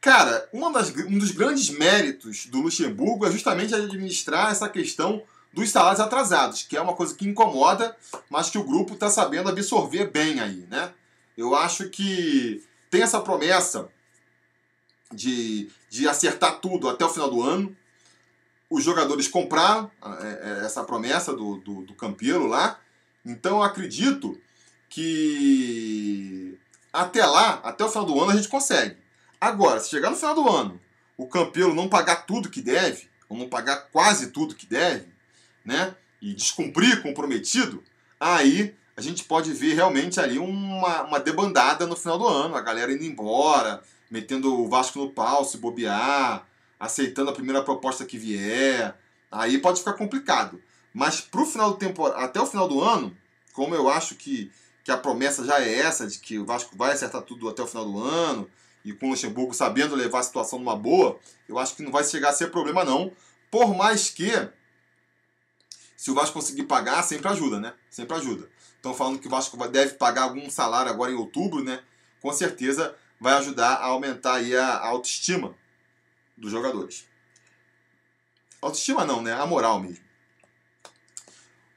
[0.01, 6.01] Cara, das, um dos grandes méritos do Luxemburgo é justamente administrar essa questão dos salários
[6.01, 7.97] atrasados, que é uma coisa que incomoda,
[8.29, 10.93] mas que o grupo está sabendo absorver bem aí, né?
[11.37, 13.89] Eu acho que tem essa promessa
[15.13, 17.77] de, de acertar tudo até o final do ano.
[18.69, 22.79] Os jogadores compraram é, é, essa promessa do, do, do Campelo lá.
[23.25, 24.41] Então eu acredito
[24.89, 26.59] que
[26.93, 28.97] até lá, até o final do ano, a gente consegue.
[29.41, 30.81] Agora, se chegar no final do ano,
[31.17, 35.07] o Campelo não pagar tudo que deve, ou não pagar quase tudo que deve,
[35.71, 35.95] né?
[36.21, 37.83] E descumprir comprometido,
[38.19, 42.61] aí a gente pode ver realmente ali uma, uma debandada no final do ano, a
[42.61, 46.45] galera indo embora, metendo o Vasco no pau, se bobear,
[46.79, 48.95] aceitando a primeira proposta que vier.
[49.31, 50.61] Aí pode ficar complicado.
[50.93, 53.17] Mas pro final do tempo, até o final do ano,
[53.53, 54.51] como eu acho que,
[54.83, 57.67] que a promessa já é essa, de que o Vasco vai acertar tudo até o
[57.67, 58.51] final do ano,
[58.85, 62.03] e com o Luxemburgo sabendo levar a situação numa boa, eu acho que não vai
[62.03, 63.13] chegar a ser problema não.
[63.51, 64.31] Por mais que,
[66.01, 67.75] se o Vasco conseguir pagar, sempre ajuda, né?
[67.91, 68.49] Sempre ajuda.
[68.75, 71.83] Estão falando que o Vasco deve pagar algum salário agora em outubro, né?
[72.23, 75.55] Com certeza vai ajudar a aumentar aí a autoestima
[76.39, 77.05] dos jogadores.
[78.63, 79.35] Autoestima não, né?
[79.35, 80.03] A moral mesmo.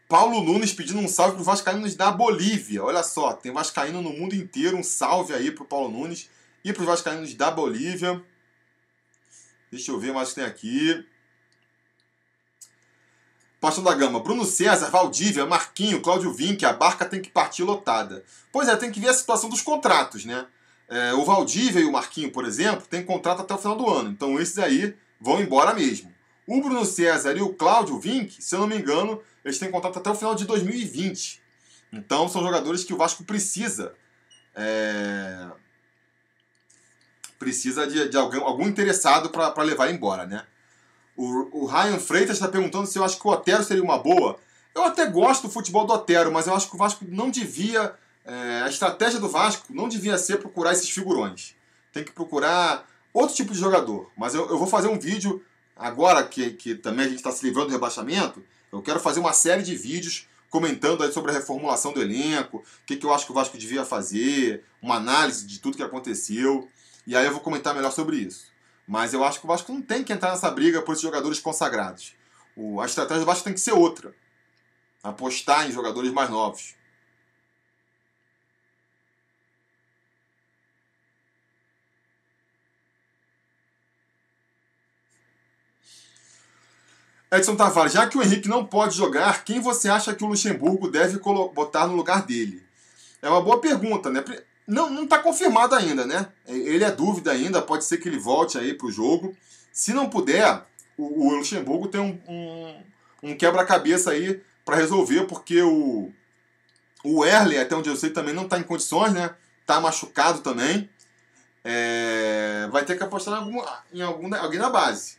[0.08, 2.82] Paulo Nunes pedindo um salve pro Vascaínos da Bolívia.
[2.82, 4.78] Olha só, tem Vascaíno no mundo inteiro.
[4.78, 6.30] Um salve aí pro Paulo Nunes.
[6.64, 8.24] E para os vascaínos da Bolívia.
[9.70, 11.06] Deixa eu ver mais que tem aqui.
[13.64, 18.22] Pastor da Gama, Bruno César, Valdívia, Marquinho, Cláudio Vinck, a barca tem que partir lotada.
[18.52, 20.46] Pois é, tem que ver a situação dos contratos, né?
[20.90, 24.10] É, o Valdívia e o Marquinho, por exemplo, têm contrato até o final do ano,
[24.10, 26.14] então esses aí vão embora mesmo.
[26.46, 29.98] O Bruno César e o Cláudio Vinck, se eu não me engano, eles têm contrato
[29.98, 31.42] até o final de 2020.
[31.94, 33.94] Então são jogadores que o Vasco precisa
[34.54, 35.48] é,
[37.40, 40.46] precisa de, de alguém, algum interessado para levar embora, né?
[41.16, 44.40] O, o Ryan Freitas está perguntando se eu acho que o Otero seria uma boa.
[44.74, 47.94] Eu até gosto do futebol do Otero, mas eu acho que o Vasco não devia.
[48.26, 51.56] É, a estratégia do Vasco não devia ser procurar esses figurões.
[51.92, 54.10] Tem que procurar outro tipo de jogador.
[54.18, 55.44] Mas eu, eu vou fazer um vídeo
[55.76, 58.44] agora que, que também a gente está se livrando do rebaixamento.
[58.72, 62.96] Eu quero fazer uma série de vídeos comentando sobre a reformulação do elenco, o que,
[62.96, 66.70] que eu acho que o Vasco devia fazer, uma análise de tudo que aconteceu.
[67.06, 68.53] E aí eu vou comentar melhor sobre isso.
[68.88, 71.40] Mas eu acho que o Vasco não tem que entrar nessa briga por esses jogadores
[71.40, 72.16] consagrados.
[72.56, 74.14] O, a estratégia do Vasco tem que ser outra.
[75.02, 76.76] Apostar em jogadores mais novos.
[87.32, 90.88] Edson Tavares, já que o Henrique não pode jogar, quem você acha que o Luxemburgo
[90.88, 91.18] deve
[91.52, 92.64] botar no lugar dele?
[93.24, 94.24] É uma boa pergunta, né?
[94.68, 96.28] Não, não está confirmado ainda, né?
[96.48, 99.36] Ele é dúvida ainda, pode ser que ele volte aí para o jogo.
[99.72, 100.64] Se não puder,
[100.98, 102.84] o, o Luxemburgo tem um, um,
[103.24, 106.12] um quebra-cabeça aí para resolver, porque o,
[107.04, 109.36] o Erle, até onde eu sei, também não está em condições, né?
[109.62, 110.90] Está machucado também.
[111.64, 115.18] É, vai ter que apostar em, algum, em algum, alguém na base.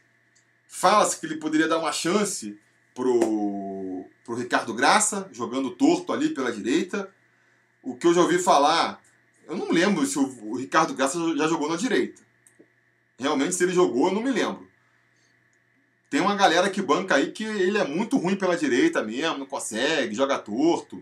[0.66, 2.58] Fala-se que ele poderia dar uma chance
[2.94, 7.10] pro, pro Ricardo Graça, jogando torto ali pela direita.
[7.82, 9.00] O que eu já ouvi falar
[9.46, 12.22] eu não lembro se o, Ricardo Graça já jogou na direita.
[13.18, 14.68] Realmente, se ele jogou, eu não me lembro.
[16.10, 19.46] Tem uma galera que banca aí que ele é muito ruim pela direita mesmo, não
[19.46, 21.00] consegue, joga torto.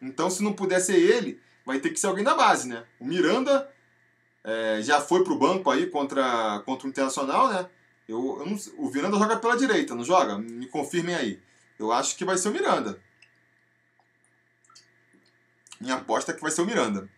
[0.00, 2.84] Então, se não puder ser ele, vai ter que ser alguém da base, né?
[2.98, 3.70] O Miranda
[4.42, 7.68] é, já foi pro banco aí contra, contra o Internacional, né?
[8.08, 10.38] Eu, eu não, o Miranda joga pela direita, não joga?
[10.38, 11.40] Me confirmem aí.
[11.78, 13.00] eu acho que vai ser o Miranda.
[15.80, 17.08] Minha aposta é que vai ser o Miranda.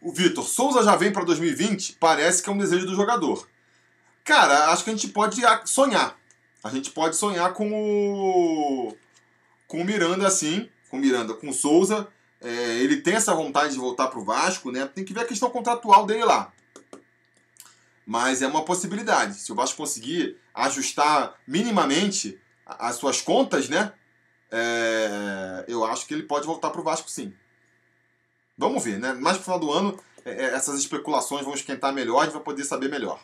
[0.00, 1.96] O Vitor, Souza já vem para 2020?
[2.00, 3.46] Parece que é um desejo do jogador.
[4.24, 5.36] Cara, acho que a gente pode
[5.66, 6.18] sonhar.
[6.64, 8.96] A gente pode sonhar com o
[9.66, 12.08] com o Miranda assim, com o Miranda, com o Souza.
[12.40, 14.86] É, ele tem essa vontade de voltar para o Vasco, né?
[14.86, 16.52] Tem que ver a questão contratual dele lá.
[18.06, 19.34] Mas é uma possibilidade.
[19.34, 23.92] Se o Vasco conseguir ajustar minimamente as suas contas, né?
[24.50, 27.32] É, eu acho que ele pode voltar para o Vasco sim.
[28.60, 29.14] Vamos ver, né?
[29.14, 32.42] Mais pro final do ano, é, é, essas especulações vão esquentar melhor, a gente vai
[32.42, 33.18] poder saber melhor.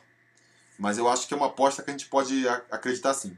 [0.78, 3.36] Mas eu acho que é uma aposta que a gente pode acreditar sim.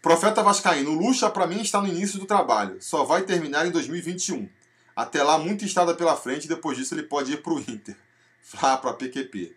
[0.00, 2.80] Profeta Vascaíno, Lucha para mim está no início do trabalho.
[2.80, 4.48] Só vai terminar em 2021.
[4.94, 6.46] Até lá, muita estrada pela frente.
[6.46, 7.96] Depois disso, ele pode ir para o Inter.
[8.62, 9.56] Lá para PQP.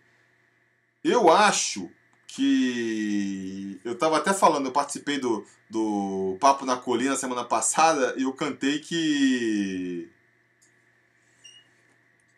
[1.04, 1.88] Eu acho
[2.34, 8.22] que eu estava até falando, eu participei do, do Papo na Colina semana passada e
[8.22, 10.08] eu cantei que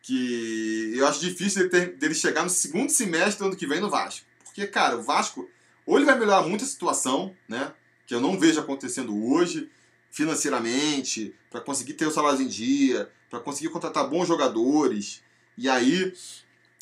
[0.02, 3.80] que eu acho difícil ele, ter, dele chegar no segundo semestre do ano que vem
[3.80, 4.24] no Vasco.
[4.44, 5.48] Porque, cara, o Vasco
[5.84, 7.72] ou ele vai melhorar muito a situação, né?
[8.06, 9.68] Que eu não vejo acontecendo hoje,
[10.10, 15.22] financeiramente, para conseguir ter o salário em dia, para conseguir contratar bons jogadores,
[15.58, 16.12] e aí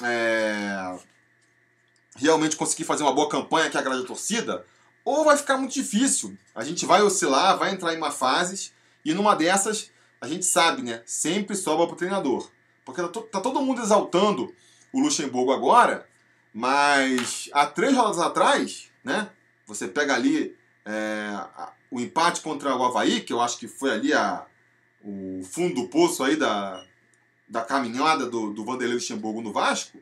[0.03, 0.99] é,
[2.17, 4.65] realmente conseguir fazer uma boa campanha que agrade a torcida,
[5.05, 6.37] ou vai ficar muito difícil.
[6.55, 8.73] A gente vai oscilar, vai entrar em uma fase
[9.05, 11.03] e numa dessas, a gente sabe, né?
[11.05, 12.51] Sempre sobra para o treinador.
[12.85, 14.55] Porque tá, tá, todo mundo exaltando
[14.93, 16.09] o Luxemburgo agora,
[16.53, 19.29] mas há três rodadas atrás, né?
[19.67, 21.31] Você pega ali é,
[21.91, 24.47] o empate contra o Havaí, que eu acho que foi ali a,
[25.03, 26.85] o fundo do poço aí da,
[27.49, 29.99] da caminhada do, do Vanderlei Luxemburgo no Vasco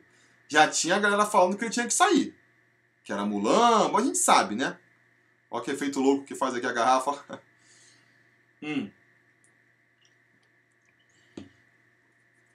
[0.53, 2.37] já tinha a galera falando que ele tinha que sair.
[3.03, 4.77] Que era mulambo, a gente sabe, né?
[5.49, 7.41] Olha que efeito louco que faz aqui a garrafa.
[8.61, 8.87] hum.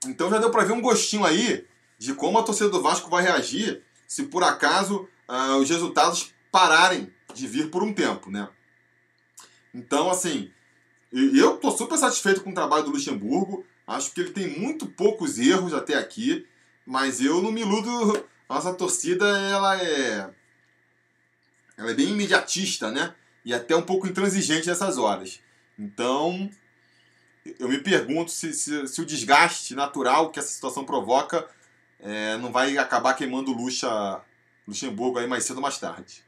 [0.07, 1.67] Então já deu para ver um gostinho aí
[1.99, 7.13] de como a torcida do Vasco vai reagir se por acaso uh, os resultados pararem
[7.35, 8.49] de vir por um tempo, né?
[9.75, 10.53] Então, assim,
[11.13, 13.67] eu tô super satisfeito com o trabalho do Luxemburgo.
[13.87, 16.47] Acho que ele tem muito poucos erros até aqui.
[16.89, 18.27] Mas eu não me iludo.
[18.49, 20.31] Nossa torcida, ela é.
[21.77, 23.15] Ela é bem imediatista, né?
[23.45, 25.39] E até um pouco intransigente nessas horas.
[25.79, 26.51] Então,
[27.61, 31.47] eu me pergunto se, se, se o desgaste natural que essa situação provoca
[32.01, 34.23] é, não vai acabar queimando Luxa,
[34.67, 36.25] Luxemburgo aí mais cedo ou mais tarde.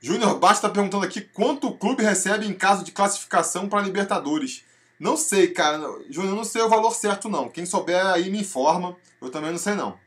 [0.00, 4.64] Júnior Basta está perguntando aqui quanto o clube recebe em caso de classificação para Libertadores.
[4.98, 5.78] Não sei, cara.
[6.08, 7.48] Júnior, não sei o valor certo, não.
[7.48, 8.96] Quem souber aí me informa.
[9.20, 9.98] Eu também não sei, não.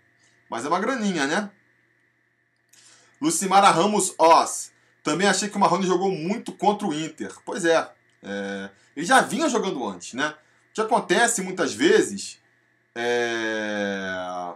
[0.49, 1.49] Mas é uma graninha, né?
[3.21, 4.71] Lucimara Ramos Oz.
[5.03, 7.31] Também achei que o Marrone jogou muito contra o Inter.
[7.45, 7.89] Pois é,
[8.23, 8.69] é.
[8.95, 10.29] Ele já vinha jogando antes, né?
[10.71, 12.39] O que acontece muitas vezes
[12.95, 14.53] é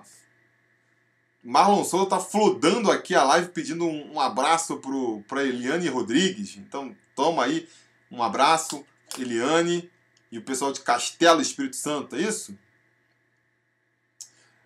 [1.47, 4.81] Marlon Souza tá flodando aqui a live pedindo um, um abraço
[5.25, 6.57] para Eliane Rodrigues.
[6.57, 7.65] Então, toma aí
[8.11, 8.85] um abraço,
[9.17, 9.89] Eliane
[10.29, 12.53] e o pessoal de Castelo Espírito Santo, é isso?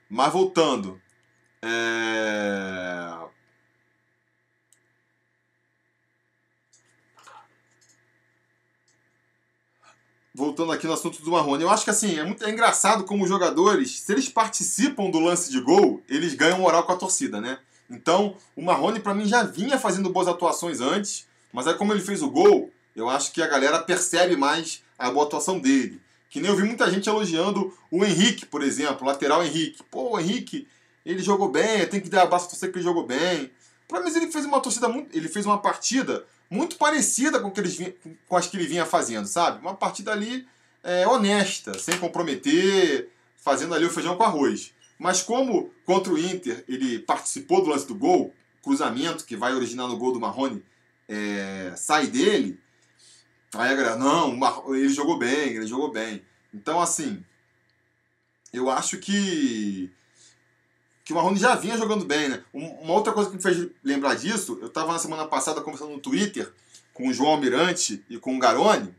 [0.10, 1.00] Mas voltando.
[1.62, 3.21] É...
[10.34, 13.24] voltando aqui no assunto do Marrone, eu acho que assim, é muito é engraçado como
[13.24, 17.42] os jogadores, se eles participam do lance de gol, eles ganham moral com a torcida,
[17.42, 17.60] né?
[17.90, 22.02] Então, o Marrone para mim já vinha fazendo boas atuações antes, mas aí como ele
[22.02, 26.00] fez o gol, eu acho que a galera percebe mais a boa atuação dele.
[26.30, 29.84] Que nem eu vi muita gente elogiando o Henrique, por exemplo, lateral Henrique.
[29.92, 30.66] Pô, o Henrique,
[31.06, 33.52] ele jogou bem, tem que dar abraço torcer que ele jogou bem.
[33.86, 37.62] Para mim ele fez uma torcida muito, ele fez uma partida muito parecida com, que
[37.62, 37.94] eles vinha,
[38.28, 39.62] com as que ele vinha fazendo, sabe?
[39.62, 40.46] Uma partida ali
[40.84, 44.74] é, honesta, sem comprometer, fazendo ali o feijão com arroz.
[45.00, 49.88] Mas como contra o Inter ele participou do lance do gol, cruzamento que vai originar
[49.88, 50.62] no gol do Marrone
[51.08, 52.60] é, sai dele,
[53.56, 54.38] aí a galera, não,
[54.76, 56.22] ele jogou bem, ele jogou bem.
[56.54, 57.24] Então, assim,
[58.52, 59.90] eu acho que
[61.12, 62.44] o Marrone já vinha jogando bem, né?
[62.54, 66.00] Uma outra coisa que me fez lembrar disso, eu estava na semana passada conversando no
[66.00, 66.52] Twitter
[66.94, 68.94] com o João Almirante e com o Garoni,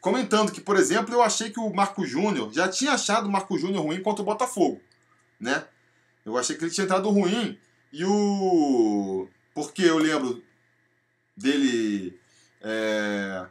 [0.00, 3.58] comentando que, por exemplo, eu achei que o Marco Júnior, já tinha achado o Marco
[3.58, 4.80] Júnior ruim contra o Botafogo,
[5.40, 5.64] né?
[6.24, 7.58] Eu achei que ele tinha entrado ruim
[7.92, 9.28] e o...
[9.54, 10.42] Porque eu lembro
[11.36, 12.18] dele...
[12.60, 13.46] É...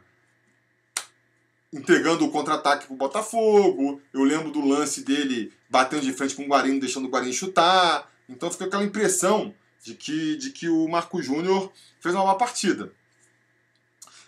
[1.72, 4.00] entregando o contra-ataque pro Botafogo.
[4.12, 8.06] Eu lembro do lance dele batendo de frente com o Guarani, deixando o Guarani chutar.
[8.28, 12.92] Então fica aquela impressão de que, de que o Marco Júnior fez uma má partida.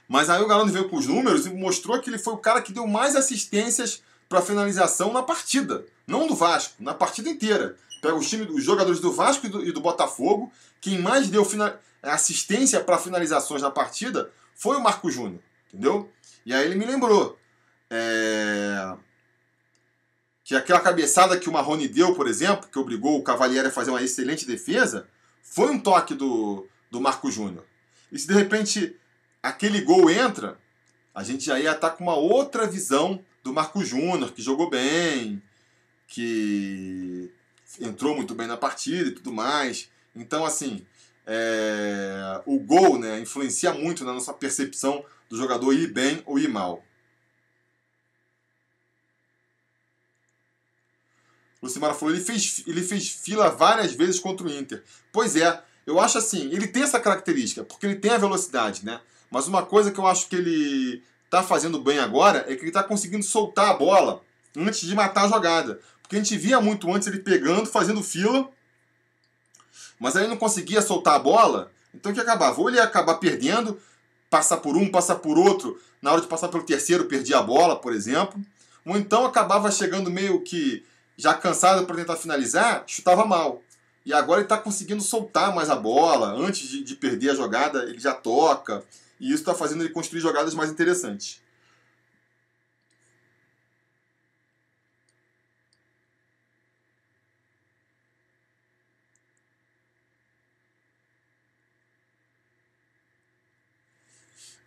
[0.08, 2.62] Mas aí o Galano veio com os números e mostrou que ele foi o cara
[2.62, 5.84] que deu mais assistências para finalização na partida.
[6.06, 7.76] Não do Vasco, na partida inteira.
[8.00, 11.46] Pega os, time, os jogadores do Vasco e do, e do Botafogo, quem mais deu
[12.02, 15.40] assistência para finalizações na partida foi o Marco Júnior.
[15.68, 16.10] Entendeu?
[16.46, 17.38] E aí ele me lembrou.
[17.90, 18.96] É...
[20.44, 23.90] Que aquela cabeçada que o Marrone deu, por exemplo, que obrigou o Cavalieri a fazer
[23.90, 25.08] uma excelente defesa,
[25.42, 27.64] foi um toque do, do Marco Júnior.
[28.12, 28.94] E se de repente
[29.42, 30.58] aquele gol entra,
[31.14, 35.42] a gente já ia estar com uma outra visão do Marco Júnior, que jogou bem,
[36.08, 37.30] que
[37.80, 39.88] entrou muito bem na partida e tudo mais.
[40.14, 40.84] Então, assim,
[41.26, 42.40] é...
[42.46, 46.84] o gol né, influencia muito na nossa percepção do jogador ir bem ou ir mal.
[51.64, 54.82] Lucimara falou, ele fez, ele fez fila várias vezes contra o Inter.
[55.12, 59.00] Pois é, eu acho assim, ele tem essa característica, porque ele tem a velocidade, né?
[59.30, 62.68] Mas uma coisa que eu acho que ele está fazendo bem agora é que ele
[62.68, 64.22] está conseguindo soltar a bola
[64.56, 65.80] antes de matar a jogada.
[66.00, 68.48] Porque a gente via muito antes ele pegando, fazendo fila,
[69.98, 72.60] mas aí não conseguia soltar a bola, então o que acabava?
[72.60, 73.80] Ou ele ia acabar perdendo,
[74.28, 77.76] passar por um, passar por outro, na hora de passar pelo terceiro perdia a bola,
[77.76, 78.38] por exemplo,
[78.84, 80.84] ou então acabava chegando meio que
[81.16, 83.62] já cansado para tentar finalizar, chutava mal.
[84.04, 87.84] E agora ele está conseguindo soltar mais a bola, antes de, de perder a jogada,
[87.84, 88.84] ele já toca.
[89.18, 91.42] E isso está fazendo ele construir jogadas mais interessantes.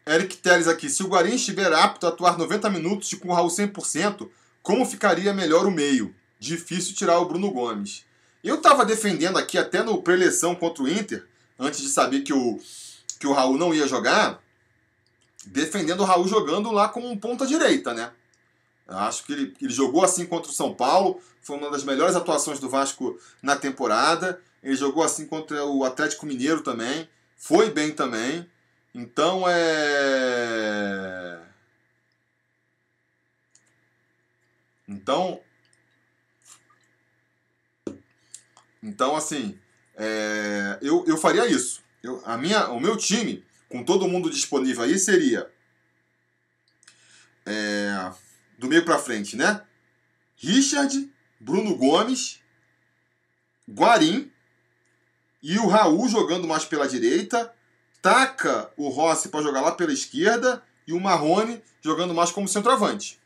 [0.08, 0.90] Eric Teles aqui.
[0.90, 4.30] Se o Guarim estiver apto a atuar 90 minutos e com o Raul 100%,
[4.64, 6.16] como ficaria melhor o meio?
[6.40, 8.06] Difícil tirar o Bruno Gomes.
[8.44, 11.26] Eu estava defendendo aqui até no pré-eleição contra o Inter,
[11.60, 12.60] antes de saber que o,
[13.20, 14.42] que o Raul não ia jogar,
[15.46, 18.12] defendendo o Raul jogando lá como um ponta direita, né?
[18.88, 22.60] Acho que ele, ele jogou assim contra o São Paulo, foi uma das melhores atuações
[22.60, 24.42] do Vasco na temporada.
[24.64, 28.50] Ele jogou assim contra o Atlético Mineiro também, foi bem também.
[28.94, 31.40] Então é.
[34.88, 35.40] Então.
[38.82, 39.58] Então, assim,
[39.96, 41.82] é, eu, eu faria isso.
[42.04, 45.50] Eu, a minha, o meu time com todo mundo disponível aí, seria
[47.46, 48.12] é,
[48.58, 49.62] do meio para frente, né?
[50.38, 51.10] Richard,
[51.40, 52.40] Bruno Gomes,
[53.70, 54.32] Guarim
[55.42, 57.54] e o Raul jogando mais pela direita,
[58.02, 63.20] taca o Rossi para jogar lá pela esquerda e o Marrone jogando mais como centroavante.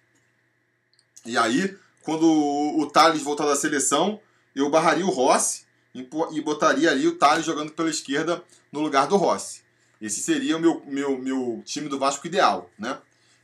[1.26, 4.20] E aí, quando o Thales voltar da seleção,
[4.56, 9.18] eu barraria o Rossi e botaria ali o Thales jogando pela esquerda no lugar do
[9.18, 9.62] Rossi.
[10.02, 12.98] Esse seria o meu, meu, meu time do Vasco ideal, né?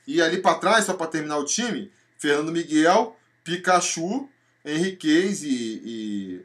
[0.07, 4.27] E ali para trás, só para terminar o time, Fernando Miguel, Pikachu,
[4.65, 5.81] Henriquez e.
[5.85, 6.41] e...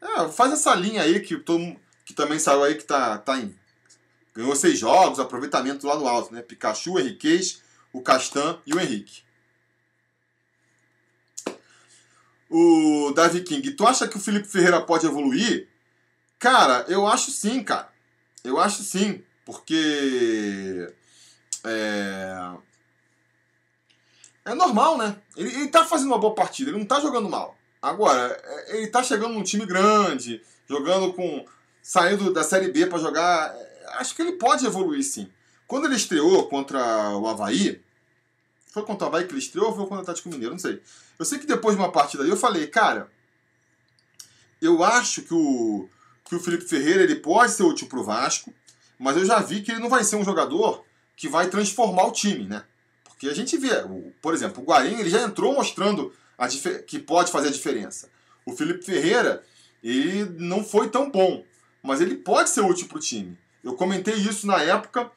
[0.00, 3.54] É, faz essa linha aí que, todo, que também saiu aí que tá, tá em.
[4.34, 6.42] Ganhou seis jogos, aproveitamento lá no alto, né?
[6.42, 7.62] Pikachu, Henriquez,
[7.92, 9.22] o Castan e o Henrique.
[12.54, 15.68] O Davi King, tu acha que o Felipe Ferreira pode evoluir?
[16.38, 17.90] Cara, eu acho sim, cara.
[18.44, 20.92] Eu acho sim, porque.
[21.64, 22.50] É,
[24.44, 25.16] é normal, né?
[25.34, 27.56] Ele, ele tá fazendo uma boa partida, ele não tá jogando mal.
[27.80, 31.46] Agora, é, ele tá chegando num time grande, jogando com.
[31.82, 33.54] saindo da Série B para jogar.
[33.54, 35.26] É, acho que ele pode evoluir sim.
[35.66, 37.80] Quando ele estreou contra o Havaí,
[38.72, 40.54] foi contra o Havaí que ele estreou ou foi contra o Atlético Mineiro?
[40.54, 40.80] Não sei.
[41.18, 43.10] Eu sei que depois de uma partida aí eu falei, cara,
[44.60, 45.88] eu acho que o,
[46.24, 48.52] que o Felipe Ferreira ele pode ser útil para o Vasco,
[48.98, 52.12] mas eu já vi que ele não vai ser um jogador que vai transformar o
[52.12, 52.64] time, né?
[53.04, 53.70] Porque a gente vê,
[54.22, 58.08] por exemplo, o Guarim ele já entrou mostrando a que pode fazer a diferença.
[58.46, 59.44] O Felipe Ferreira
[59.82, 61.44] ele não foi tão bom,
[61.82, 63.36] mas ele pode ser útil para o time.
[63.62, 65.10] Eu comentei isso na época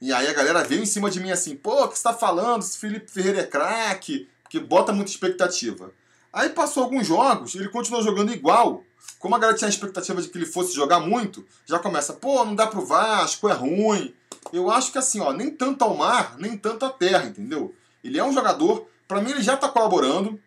[0.00, 2.12] e aí a galera veio em cima de mim assim, pô, o que você está
[2.12, 2.62] falando?
[2.62, 5.92] Esse Felipe Ferreira é craque, que bota muita expectativa.
[6.32, 8.84] Aí passou alguns jogos, ele continuou jogando igual.
[9.18, 12.44] Como a galera tinha a expectativa de que ele fosse jogar muito, já começa, pô,
[12.44, 14.14] não dá pro Vasco, é ruim.
[14.52, 17.74] Eu acho que assim, ó, nem tanto ao mar, nem tanto à terra, entendeu?
[18.04, 20.40] Ele é um jogador, para mim ele já tá colaborando.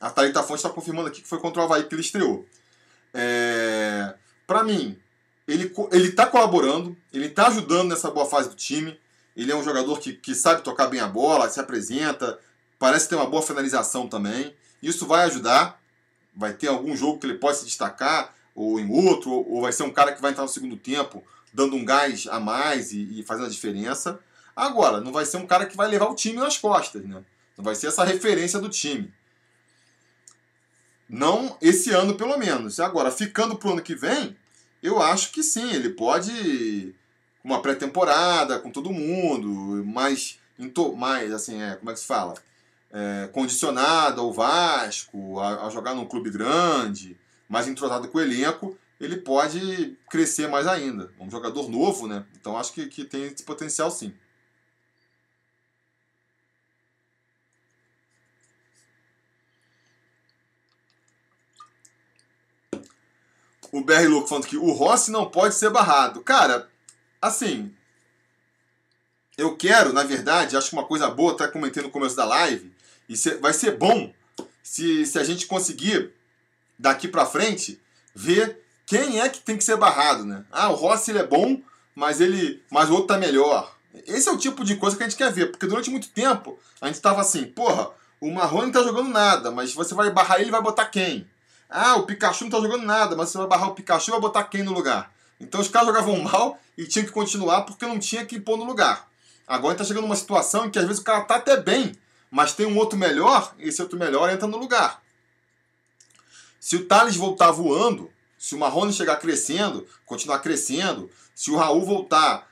[0.00, 2.46] A Thalita Fonte está confirmando aqui que foi contra o Havaí que ele estreou.
[3.12, 4.14] É...
[4.46, 4.98] Para mim,
[5.52, 8.98] ele, ele tá colaborando, ele tá ajudando nessa boa fase do time.
[9.36, 12.38] Ele é um jogador que, que sabe tocar bem a bola, se apresenta,
[12.78, 14.54] parece ter uma boa finalização também.
[14.82, 15.80] Isso vai ajudar.
[16.34, 19.82] Vai ter algum jogo que ele pode se destacar, ou em outro, ou vai ser
[19.82, 21.22] um cara que vai entrar no segundo tempo
[21.52, 24.18] dando um gás a mais e, e fazendo a diferença.
[24.56, 27.22] Agora, não vai ser um cara que vai levar o time nas costas, né?
[27.56, 29.12] Não vai ser essa referência do time.
[31.08, 32.80] Não esse ano, pelo menos.
[32.80, 34.34] Agora, ficando pro ano que vem,
[34.82, 36.94] eu acho que sim, ele pode
[37.44, 40.38] uma pré-temporada com todo mundo, mais,
[40.96, 42.34] mais assim, é, como é que se fala?
[42.90, 47.16] É, condicionado ao Vasco, a, a, jogar num clube grande,
[47.48, 51.10] mais entrosado com o elenco, ele pode crescer mais ainda.
[51.18, 52.24] Um jogador novo, né?
[52.38, 54.12] Então acho que, que tem esse potencial sim.
[63.72, 66.20] O BR Louco falando que o Rossi não pode ser barrado.
[66.20, 66.68] Cara,
[67.20, 67.74] assim.
[69.36, 72.70] Eu quero, na verdade, acho que uma coisa boa, até comentei no começo da live,
[73.08, 74.12] e vai ser bom
[74.62, 76.12] se, se a gente conseguir,
[76.78, 77.80] daqui pra frente,
[78.14, 80.44] ver quem é que tem que ser barrado, né?
[80.52, 81.60] Ah, o Rossi ele é bom,
[81.94, 83.74] mas ele, mas o outro tá melhor.
[84.06, 86.58] Esse é o tipo de coisa que a gente quer ver, porque durante muito tempo
[86.80, 90.40] a gente tava assim, porra, o Marrone não tá jogando nada, mas você vai barrar
[90.40, 91.26] ele, vai botar quem?
[91.74, 94.44] Ah, o Pikachu não tá jogando nada, mas você vai barrar o Pikachu, vai botar
[94.44, 95.10] quem no lugar?
[95.40, 98.64] Então os caras jogavam mal e tinham que continuar porque não tinha que pôr no
[98.64, 99.08] lugar.
[99.46, 101.96] Agora está chegando uma situação em que às vezes o cara tá até bem,
[102.30, 105.02] mas tem um outro melhor, e esse outro melhor entra no lugar.
[106.60, 111.84] Se o Thales voltar voando, se o Marrone chegar crescendo, continuar crescendo, se o Raul
[111.84, 112.48] voltar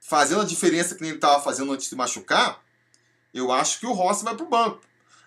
[0.00, 2.62] fazendo a diferença que ele estava fazendo antes de machucar,
[3.32, 4.80] eu acho que o Rossi vai para o banco.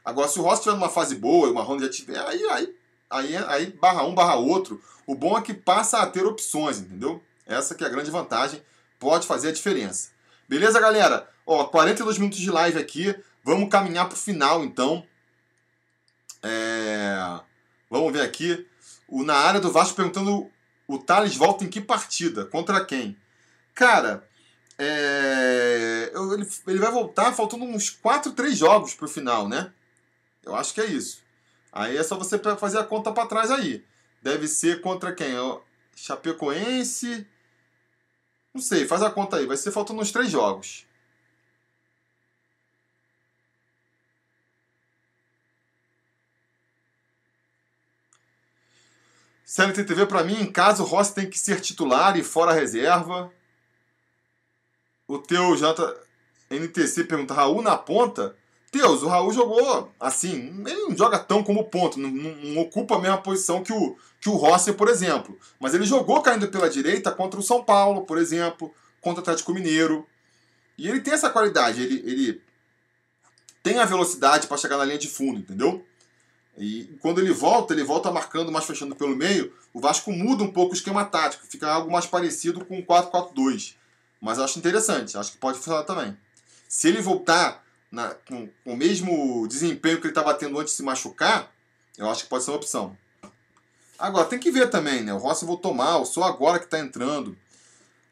[0.03, 2.75] Agora, se o Rossi estiver numa fase boa e o Marrone já tiver, aí, aí,
[3.15, 4.81] aí, aí barra um, barra outro.
[5.05, 7.23] O bom é que passa a ter opções, entendeu?
[7.45, 8.61] Essa que é a grande vantagem,
[8.99, 10.09] pode fazer a diferença.
[10.47, 11.29] Beleza, galera?
[11.45, 15.05] Ó, 42 minutos de live aqui, vamos caminhar para o final, então.
[16.41, 17.39] É...
[17.89, 18.67] Vamos ver aqui.
[19.07, 20.49] O, na área do Vasco perguntando
[20.87, 22.45] o Thales volta em que partida?
[22.45, 23.15] Contra quem?
[23.73, 24.27] Cara,
[24.77, 29.71] é, ele, ele vai voltar faltando uns 4, 3 jogos pro final, né?
[30.43, 31.24] Eu acho que é isso.
[31.75, 33.85] Aí é só você fazer a conta para trás aí.
[34.21, 35.35] Deve ser contra quem?
[35.93, 37.27] Chapecoense.
[38.53, 39.45] Não sei, faz a conta aí.
[39.45, 40.85] Vai ser faltando uns 3 jogos.
[49.45, 53.31] CLT TV, para mim, em caso o Rossi tem que ser titular e fora reserva.
[55.07, 58.35] O teu JNTC pergunta, Raul na ponta?
[58.75, 62.95] Deus, o Raul jogou assim, ele não joga tão como ponto, não, não, não, ocupa
[62.95, 65.39] a mesma posição que o, que o Rossi, por exemplo.
[65.59, 69.53] Mas ele jogou caindo pela direita contra o São Paulo, por exemplo, contra o Atlético
[69.53, 70.05] Mineiro.
[70.77, 72.41] E ele tem essa qualidade, ele, ele
[73.63, 75.85] tem a velocidade para chegar na linha de fundo, entendeu?
[76.57, 79.53] E quando ele volta, ele volta marcando, mais fechando pelo meio.
[79.73, 83.75] O Vasco muda um pouco o esquema tático, fica algo mais parecido com o 4-4-2.
[84.21, 86.17] Mas eu acho interessante, acho que pode funcionar também.
[86.67, 90.77] Se ele voltar na, com, com, o mesmo desempenho que ele estava tendo antes de
[90.77, 91.51] se machucar,
[91.97, 92.97] eu acho que pode ser uma opção.
[93.97, 95.13] Agora, tem que ver também, né?
[95.13, 97.37] O Rossi voltou mal, só agora que está entrando.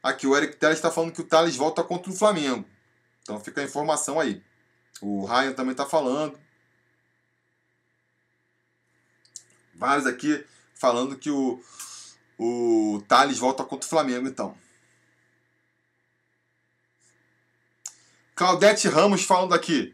[0.02, 2.66] Aqui, o Eric Teles está falando que o Thales volta contra o Flamengo.
[3.22, 4.42] Então fica a informação aí.
[5.02, 6.38] O Ryan também está falando.
[9.84, 10.46] vários aqui
[10.76, 11.62] falando que o,
[12.40, 14.56] o Thales volta contra o Flamengo, então.
[18.36, 19.94] Claudete Ramos falando aqui.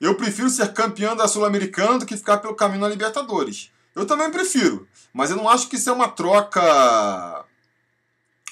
[0.00, 3.70] Eu prefiro ser campeão da Sul-Americana do que ficar pelo caminho na Libertadores.
[3.94, 7.44] Eu também prefiro, mas eu não acho que isso é uma troca.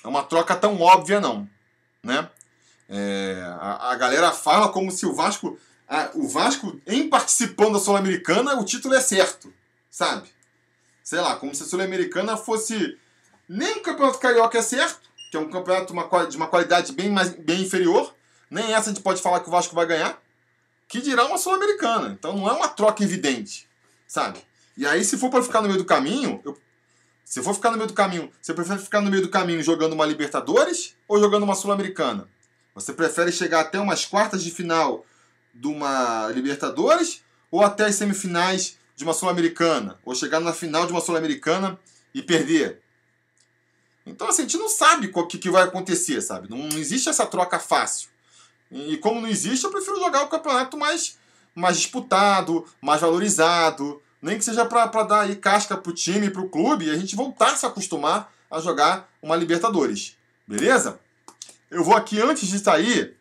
[0.03, 1.49] É uma troca tão óbvia, não.
[2.03, 2.29] Né?
[2.89, 5.59] É, a, a, galera fala como se o Vasco.
[5.87, 9.53] A, o Vasco, em participando da Sul-Americana, o título é certo.
[9.91, 10.35] Sabe?
[11.05, 12.99] sei lá, como se a Sul-Americana fosse
[13.47, 15.93] nem o Campeonato Carioca é certo, que é um campeonato
[16.31, 18.15] de uma qualidade bem, mais, bem inferior,
[18.51, 20.21] nem essa a gente pode falar que o Vasco vai ganhar,
[20.89, 22.09] que dirá uma Sul-Americana.
[22.09, 23.69] Então não é uma troca evidente,
[24.07, 24.39] sabe?
[24.77, 26.59] E aí, se for para ficar no meio do caminho, eu,
[27.25, 29.93] se for ficar no meio do caminho, você prefere ficar no meio do caminho jogando
[29.93, 32.29] uma Libertadores ou jogando uma Sul-Americana?
[32.75, 35.07] Você prefere chegar até umas quartas de final
[35.55, 40.93] de uma Libertadores ou até as semifinais de uma Sul-Americana, ou chegar na final de
[40.93, 41.79] uma Sul-Americana
[42.13, 42.81] e perder.
[44.07, 46.49] Então, assim, a gente não sabe o que, vai acontecer, sabe?
[46.51, 48.11] Não, existe essa troca fácil.
[48.75, 51.17] E como não existe, eu prefiro jogar o campeonato mais,
[51.55, 56.87] mais disputado, mais valorizado, nem que seja para dar aí casca pro time, pro clube,
[56.87, 60.17] e a gente voltar a se acostumar a jogar uma Libertadores.
[60.45, 60.99] Beleza?
[61.71, 63.17] Eu vou aqui, antes de sair,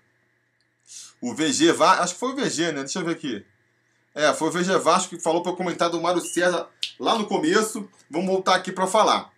[1.22, 2.82] o VG Vasco, acho que foi o VG, né?
[2.82, 3.46] Deixa eu ver aqui.
[4.16, 6.68] É, foi o VG Vasco que falou para eu comentar do Mário César
[7.00, 7.88] lá no começo.
[8.10, 9.32] Vamos voltar aqui para falar.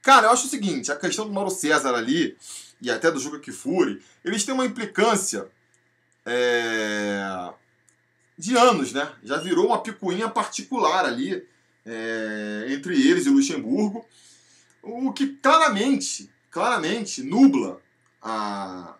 [0.00, 2.34] Cara, eu acho o seguinte, a questão do Mauro César ali,
[2.80, 5.48] e até do Juca Kifuri, eles têm uma implicância
[6.24, 7.52] é,
[8.36, 9.10] de anos, né?
[9.22, 11.46] Já virou uma picuinha particular ali
[11.84, 14.06] é, entre eles e Luxemburgo,
[14.82, 17.80] o que claramente, claramente nubla
[18.22, 18.94] a,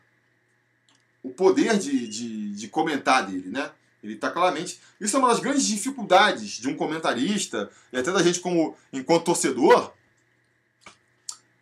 [1.23, 3.71] o poder de, de, de comentar dele, né?
[4.03, 4.81] Ele está claramente.
[5.01, 9.25] Isso é uma das grandes dificuldades de um comentarista e até da gente como enquanto
[9.25, 9.93] torcedor.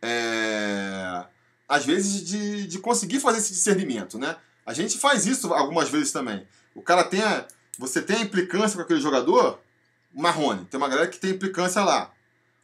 [0.02, 0.35] É,
[1.68, 4.36] às vezes de, de conseguir fazer esse discernimento, né?
[4.64, 6.46] A gente faz isso algumas vezes também.
[6.74, 7.46] O cara tem a,
[7.78, 9.60] você tem a implicância com aquele jogador,
[10.12, 12.12] Marrone, tem uma galera que tem implicância lá.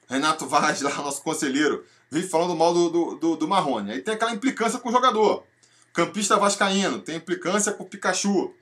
[0.09, 3.93] Renato Vaz, lá, nosso conselheiro, vive falando mal do, do, do, do Marrone.
[3.93, 5.47] Aí tem aquela implicância com o jogador.
[5.93, 8.55] Campista Vascaíno, tem implicância com o Pikachu.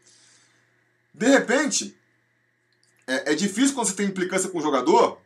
[1.14, 1.97] De repente,
[3.07, 5.20] é, é difícil quando você tem implicância com o jogador,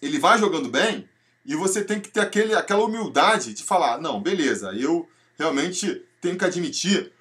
[0.00, 1.08] ele vai jogando bem,
[1.44, 6.36] e você tem que ter aquele, aquela humildade de falar: não, beleza, eu realmente tenho
[6.36, 7.12] que admitir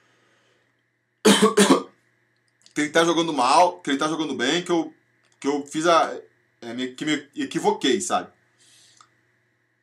[2.73, 4.93] que ele está jogando mal, que ele está jogando bem, que eu,
[5.39, 6.13] que eu fiz a.
[6.61, 8.29] É, me, que me equivoquei, sabe?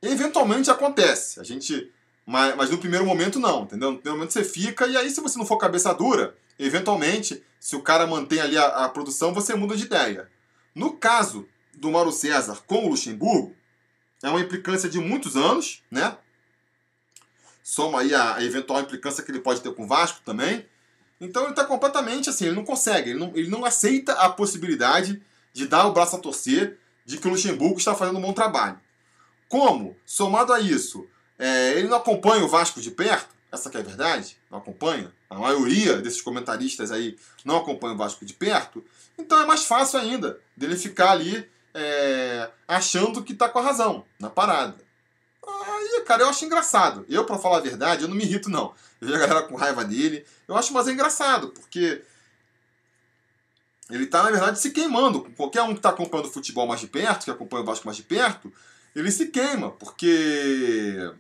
[0.03, 1.41] E eventualmente acontece.
[1.41, 1.91] A gente.
[2.27, 3.93] Mas, mas no primeiro momento não, entendeu?
[3.93, 7.77] No primeiro momento você fica, e aí se você não for cabeça dura, eventualmente, se
[7.77, 10.29] o cara mantém ali a, a produção, você muda de ideia.
[10.75, 13.55] No caso do Mauro César com o Luxemburgo,
[14.23, 16.17] é uma implicância de muitos anos, né?
[17.63, 20.67] Soma aí a, eventual implicância que ele pode ter com o Vasco também.
[21.21, 25.23] Então ele está completamente assim, ele não consegue, ele não, ele não aceita a possibilidade
[25.53, 28.79] de dar o braço a torcer de que o Luxemburgo está fazendo um bom trabalho.
[29.49, 31.07] Como, somado a isso,
[31.39, 35.13] é, ele não acompanha o Vasco de perto, essa que é a verdade, não acompanha,
[35.31, 38.85] a maioria desses comentaristas aí não acompanha o Vasco de perto,
[39.17, 44.07] então é mais fácil ainda dele ficar ali é, achando que está com a razão
[44.19, 44.75] na parada.
[45.47, 47.05] Aí, cara, eu acho engraçado.
[47.07, 48.75] Eu, para falar a verdade, eu não me irrito, não.
[49.01, 50.25] Eu vejo a galera com raiva dele.
[50.49, 52.03] Eu acho mais engraçado, porque
[53.91, 55.31] ele está, na verdade, se queimando.
[55.37, 57.99] Qualquer um que está acompanhando o futebol mais de perto, que acompanha o Vasco mais
[57.99, 58.51] de perto,
[58.95, 61.13] ele se queima, porque.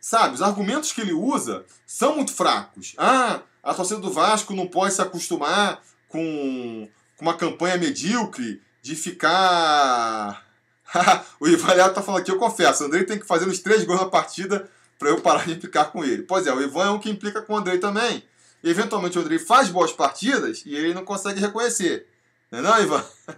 [0.00, 2.94] Sabe, os argumentos que ele usa são muito fracos.
[2.98, 6.90] Ah, a torcida do Vasco não pode se acostumar com
[7.22, 10.44] uma campanha medíocre de ficar
[11.38, 13.84] o Ivan Leal tá falando aqui, eu confesso, o Andrei tem que fazer os três
[13.84, 14.68] gols na partida
[14.98, 16.24] para eu parar de implicar com ele.
[16.24, 18.24] Pois é, o Ivan é um que implica com o Andrei também.
[18.62, 22.08] E, eventualmente o Andrei faz boas partidas e ele não consegue reconhecer.
[22.50, 23.04] Não é não, Ivan?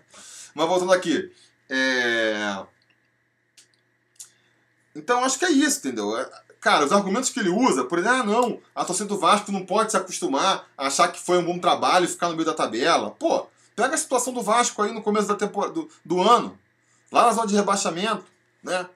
[0.55, 1.31] Mas voltando aqui.
[1.69, 2.65] É...
[4.95, 6.17] Então acho que é isso, entendeu?
[6.19, 9.53] É, cara, os argumentos que ele usa, por exemplo, ah, não, a torcida do Vasco
[9.53, 12.47] não pode se acostumar a achar que foi um bom trabalho e ficar no meio
[12.47, 13.11] da tabela.
[13.11, 16.59] Pô, pega a situação do Vasco aí no começo da temporada, do, do ano
[17.11, 18.25] lá na zona de rebaixamento,
[18.63, 18.87] né?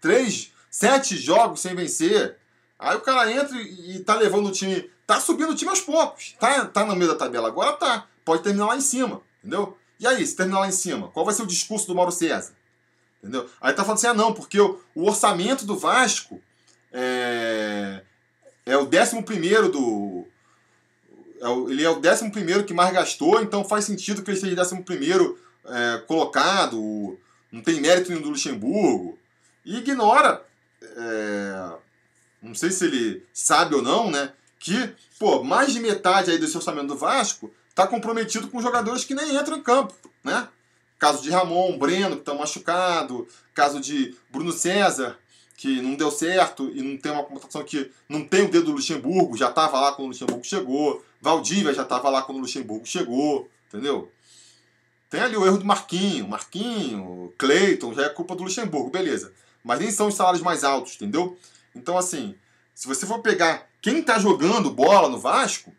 [0.00, 2.36] Três, sete jogos sem vencer.
[2.78, 4.90] Aí o cara entra e tá levando o time.
[5.06, 6.34] Tá subindo o time aos poucos.
[6.38, 7.72] Tá, tá no meio da tabela agora?
[7.74, 8.06] Tá.
[8.24, 9.22] Pode terminar lá em cima.
[9.38, 9.78] Entendeu?
[9.98, 12.52] E aí, se terminar lá em cima, qual vai ser o discurso do Mauro César?
[13.18, 13.48] Entendeu?
[13.60, 16.40] Aí tá falando assim, ah não, porque o, o orçamento do Vasco
[16.92, 18.02] é,
[18.66, 20.26] é o décimo primeiro do.
[21.42, 24.84] É ele é o décimo primeiro que mais gastou, então faz sentido que ele décimo
[24.84, 25.36] primeiro
[25.66, 27.18] é, colocado,
[27.50, 29.18] não tem mérito nenhum do Luxemburgo,
[29.64, 30.40] e ignora,
[30.80, 31.72] é,
[32.40, 36.56] não sei se ele sabe ou não, né, que pô, mais de metade aí desse
[36.56, 40.48] orçamento do Vasco está comprometido com jogadores que nem entram em campo, né?
[40.98, 45.18] Caso de Ramon, Breno, que estão machucado, caso de Bruno César,
[45.56, 48.72] que não deu certo e não tem uma contratação que não tem o dedo do
[48.72, 52.84] Luxemburgo, já estava lá quando o Luxemburgo chegou, Valdívia já estava lá quando o Luxemburgo
[52.84, 54.10] chegou, entendeu?
[55.08, 59.32] Tem ali o erro do Marquinho, Marquinho, Cleiton, já é culpa do Luxemburgo, beleza.
[59.62, 61.38] Mas nem são os salários mais altos, entendeu?
[61.76, 62.34] Então, assim,
[62.74, 65.72] se você for pegar quem está jogando bola no Vasco,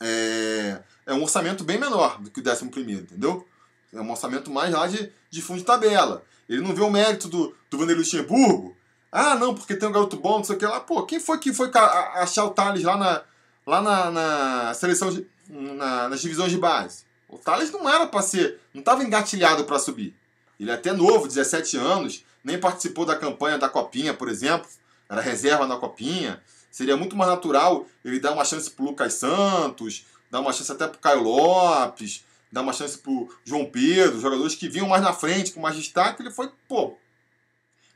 [0.00, 3.48] é, é um orçamento bem menor do que o décimo primeiro, entendeu?
[3.94, 6.22] É um orçamento mais lá de, de fundo de tabela.
[6.46, 8.76] Ele não vê o mérito do, do Vanderlei Luxemburgo.
[9.10, 10.80] Ah, não, porque tem um garoto bom, não sei o que lá.
[10.80, 11.70] Pô, quem foi que foi
[12.16, 13.22] achar o Thales lá na,
[13.68, 17.04] lá na, na seleção, de, na, nas divisões de base?
[17.28, 20.16] O Thales não era para ser, não estava engatilhado para subir.
[20.58, 24.68] Ele é até novo, 17 anos, nem participou da campanha da Copinha, por exemplo,
[25.08, 26.42] era reserva na Copinha.
[26.70, 30.86] Seria muito mais natural ele dar uma chance pro Lucas Santos, dar uma chance até
[30.88, 35.52] pro Caio Lopes, dar uma chance pro João Pedro, jogadores que vinham mais na frente,
[35.52, 36.22] com mais destaque.
[36.22, 36.96] Ele foi, pô,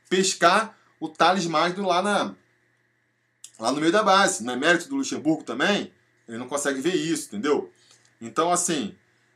[0.07, 2.35] pescar o Thales mais lá na,
[3.59, 4.43] lá no meio da base.
[4.43, 5.91] Não é mérito do Luxemburgo também?
[6.27, 7.71] Ele não consegue ver isso, entendeu?
[8.21, 8.95] Então, assim,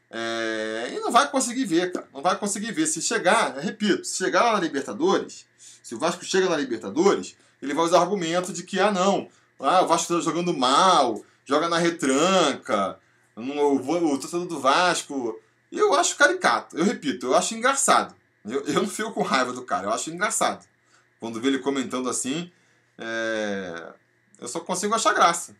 [0.09, 2.07] é, ele não vai conseguir ver, cara.
[2.13, 2.87] Não vai conseguir ver.
[2.87, 5.45] Se chegar, repito, se chegar lá na Libertadores,
[5.83, 9.29] se o Vasco chega na Libertadores, ele vai usar o argumento de que, ah, não,
[9.59, 12.99] ah, o Vasco está jogando mal, joga na retranca,
[13.35, 15.39] o, o torcedor do Vasco.
[15.71, 18.15] Eu acho caricato, eu repito, eu acho engraçado.
[18.45, 20.65] Eu, eu não fico com raiva do cara, eu acho engraçado.
[21.19, 22.51] Quando vê ele comentando assim,
[22.97, 23.93] é...
[24.39, 25.55] eu só consigo achar graça.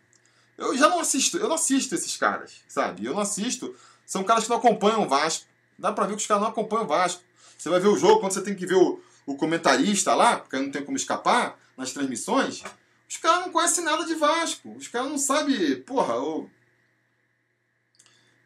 [0.57, 3.05] Eu já não assisto, eu não assisto esses caras, sabe?
[3.05, 3.75] Eu não assisto.
[4.05, 5.45] São caras que não acompanham o Vasco.
[5.77, 7.21] Dá pra ver que os caras não acompanham o Vasco.
[7.57, 10.57] Você vai ver o jogo, quando você tem que ver o, o comentarista lá, porque
[10.57, 12.63] não tem como escapar, nas transmissões,
[13.07, 14.75] os caras não conhecem nada de Vasco.
[14.75, 16.49] Os caras não sabem, porra, ou...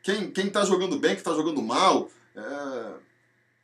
[0.03, 2.09] quem, quem tá jogando bem, quem tá jogando mal.
[2.36, 2.93] É...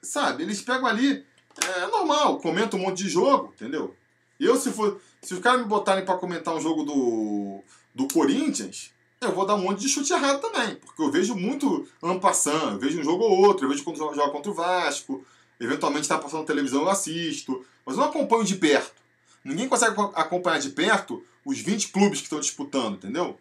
[0.01, 1.25] Sabe, eles pegam ali,
[1.61, 3.95] é normal, comentam um monte de jogo, entendeu?
[4.39, 5.01] Eu, se for.
[5.21, 7.63] Se os caras me botarem para comentar um jogo do,
[7.93, 10.75] do Corinthians, eu vou dar um monte de chute errado também.
[10.75, 14.31] Porque eu vejo muito ampassando, eu vejo um jogo ou outro, eu vejo quando joga
[14.31, 15.25] contra o Vasco,
[15.59, 17.65] eventualmente está passando televisão, eu assisto.
[17.85, 19.01] Mas eu não acompanho de perto.
[19.43, 23.39] Ninguém consegue acompanhar de perto os 20 clubes que estão disputando, entendeu?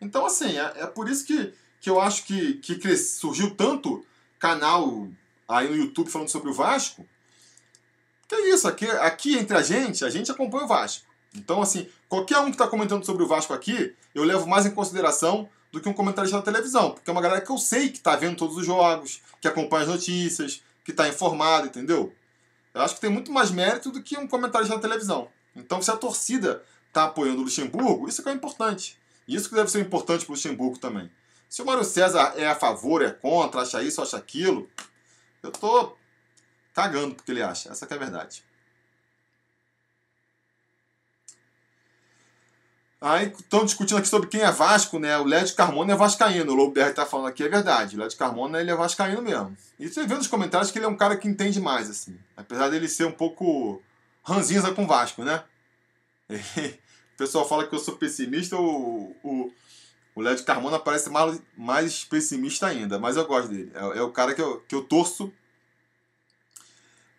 [0.00, 4.04] Então, assim, é, é por isso que, que eu acho que, que surgiu tanto
[4.38, 5.08] canal
[5.46, 7.06] aí no YouTube falando sobre o Vasco.
[8.28, 11.06] Que é isso, aqui, aqui entre a gente, a gente acompanha o Vasco.
[11.34, 14.70] Então, assim, qualquer um que está comentando sobre o Vasco aqui, eu levo mais em
[14.70, 16.90] consideração do que um comentarista da televisão.
[16.90, 19.82] Porque é uma galera que eu sei que está vendo todos os jogos, que acompanha
[19.84, 22.12] as notícias, que está informado, entendeu?
[22.74, 25.28] Eu acho que tem muito mais mérito do que um comentarista da televisão.
[25.56, 28.98] Então, se a torcida está apoiando o Luxemburgo, isso que é importante.
[29.26, 31.10] Isso que deve ser importante para o Luxemburgo também.
[31.48, 34.68] Se o Mário César é a favor, é contra, acha isso, acha aquilo,
[35.42, 35.96] eu tô
[36.78, 37.70] cagando porque ele acha.
[37.70, 38.44] Essa é a verdade.
[43.00, 45.18] Aí estão discutindo aqui sobre quem é Vasco, né?
[45.18, 46.52] O Led Carmona é vascaíno.
[46.52, 47.96] O Lobo tá falando aqui, é verdade.
[47.96, 49.56] O Led Carmona ele é vascaíno mesmo.
[49.78, 52.16] E você vê nos comentários que ele é um cara que entende mais, assim.
[52.36, 53.82] Apesar dele ser um pouco
[54.22, 55.42] ranzinza com Vasco, né?
[56.30, 59.52] o pessoal fala que eu sou pessimista, o, o,
[60.14, 63.00] o Carmona parece mais, mais pessimista ainda.
[63.00, 63.72] Mas eu gosto dele.
[63.74, 65.32] É, é o cara que eu, que eu torço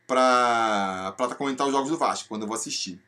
[0.09, 2.99] pra, pra comentar os jogos do Vasco, quando eu vou assistir.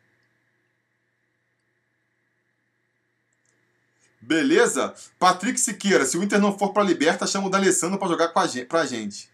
[4.22, 4.94] Beleza?
[5.18, 8.40] Patrick Siqueira, se o Inter não for pra Liberta, chama o D'Alessandro pra jogar com
[8.40, 9.28] a gente, pra gente.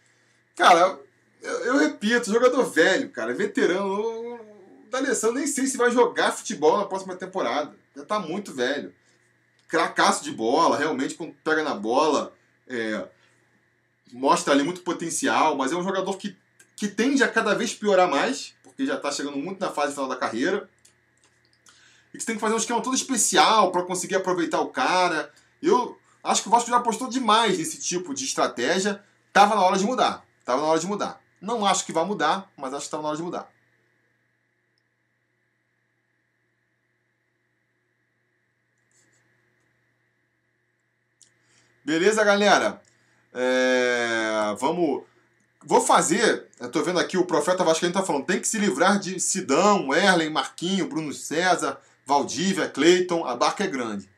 [0.55, 0.97] Cara,
[1.41, 3.85] eu, eu, repito, jogador velho, cara, veterano.
[3.85, 4.39] O
[4.89, 7.75] D'Alessandro nem sei se vai jogar futebol na próxima temporada.
[7.93, 8.95] Já tá muito velho.
[9.67, 12.33] Cracaço de bola, realmente, quando pega na bola,
[12.65, 13.05] é,
[14.13, 16.33] mostra ali muito potencial, mas é um jogador que,
[16.77, 20.07] que tende a cada vez piorar mais, porque já tá chegando muito na fase final
[20.07, 20.69] da carreira
[22.13, 25.33] e que você tem que fazer um esquema todo especial para conseguir aproveitar o cara.
[25.61, 29.03] Eu acho que o Vasco já apostou demais nesse tipo de estratégia.
[29.33, 30.23] Tava na hora de mudar.
[30.45, 31.19] Tava na hora de mudar.
[31.41, 33.51] Não acho que vai mudar, mas acho que estava na hora de mudar.
[41.83, 42.81] Beleza, galera?
[43.33, 44.55] É...
[44.59, 45.03] Vamos.
[45.67, 46.47] Vou fazer.
[46.61, 48.25] Eu tô vendo aqui o profeta Vascaíno tá falando.
[48.25, 53.67] Tem que se livrar de Sidão, Erlen, Marquinho, Bruno César, Valdívia, Cleiton, a barca é
[53.67, 54.09] grande.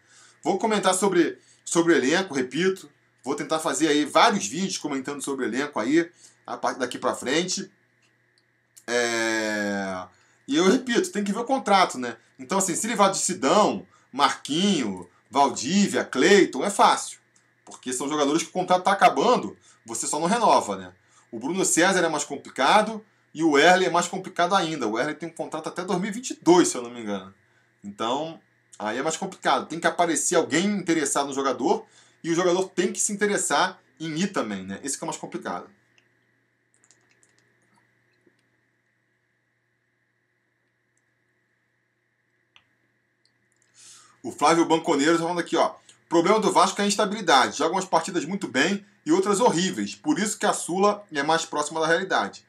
[0.44, 2.88] Vou comentar sobre, sobre o elenco, repito.
[3.24, 6.08] Vou tentar fazer aí vários vídeos comentando sobre o elenco aí,
[6.46, 7.68] a daqui para frente.
[8.86, 10.04] É...
[10.48, 12.16] E eu repito, tem que ver o contrato, né?
[12.38, 17.18] Então, assim, se levar de Sidão, Marquinho, Valdívia, Cleiton, é fácil.
[17.66, 20.94] Porque são jogadores que o contrato está acabando, você só não renova, né?
[21.32, 24.88] O Bruno César é mais complicado e o Erle é mais complicado ainda.
[24.88, 27.34] O Erle tem um contrato até 2022, se eu não me engano.
[27.84, 28.40] Então,
[28.78, 29.68] aí é mais complicado.
[29.68, 31.86] Tem que aparecer alguém interessado no jogador
[32.24, 34.80] e o jogador tem que se interessar em ir também, né?
[34.84, 35.70] Esse que é mais complicado.
[44.22, 45.70] O Flávio Banconeiro está falando aqui, ó.
[45.70, 47.58] O problema do Vasco é a instabilidade.
[47.58, 49.96] Joga umas partidas muito bem e outras horríveis.
[49.96, 52.46] Por isso que a Sula é mais próxima da realidade.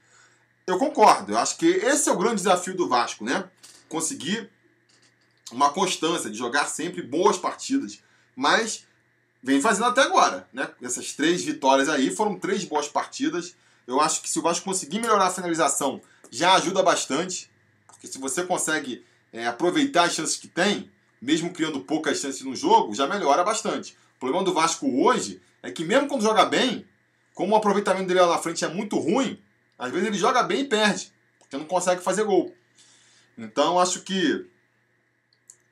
[0.67, 1.33] Eu concordo.
[1.33, 3.49] Eu acho que esse é o grande desafio do Vasco, né?
[3.89, 4.51] Conseguir
[5.51, 8.01] uma constância de jogar sempre boas partidas.
[8.37, 8.87] Mas
[9.43, 10.69] vem fazendo até agora, né?
[10.83, 13.57] Essas três vitórias aí foram três boas partidas.
[13.87, 17.51] Eu acho que se o Vasco conseguir melhorar a finalização, já ajuda bastante.
[17.87, 19.03] Porque se você consegue
[19.33, 20.91] é, aproveitar as chances que tem,
[21.23, 23.97] mesmo criando poucas chances no jogo, já melhora bastante.
[24.21, 26.87] O problema do Vasco hoje é que mesmo quando joga bem,
[27.35, 29.43] como o aproveitamento dele lá na frente é muito ruim,
[29.79, 32.55] às vezes ele joga bem e perde, porque não consegue fazer gol.
[33.39, 34.47] Então acho que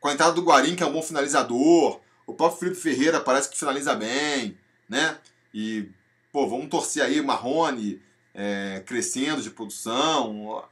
[0.00, 3.50] com a entrada do Guarim, que é um bom finalizador, o próprio Felipe Ferreira parece
[3.50, 4.56] que finaliza bem,
[4.88, 5.18] né?
[5.52, 5.90] E,
[6.32, 8.00] pô, vamos torcer aí, Marrone
[8.32, 10.66] é, crescendo de produção.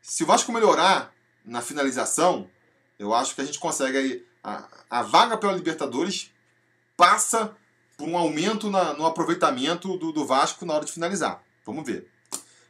[0.00, 1.12] Se o Vasco melhorar
[1.44, 2.48] na finalização,
[2.96, 4.26] eu acho que a gente consegue aí.
[4.44, 6.31] A, a vaga pela Libertadores
[7.02, 7.56] passa
[7.96, 11.42] por um aumento na, no aproveitamento do, do Vasco na hora de finalizar.
[11.66, 12.06] Vamos ver.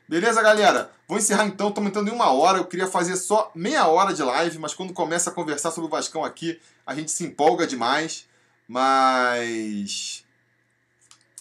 [0.09, 0.91] Beleza, galera?
[1.07, 2.57] Vou encerrar então, estamos entrando em uma hora.
[2.57, 5.91] Eu queria fazer só meia hora de live, mas quando começa a conversar sobre o
[5.91, 8.27] Vascão aqui, a gente se empolga demais.
[8.67, 10.25] Mas.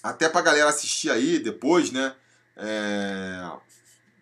[0.03, 2.13] Até pra galera assistir aí depois, né?
[2.57, 3.51] É...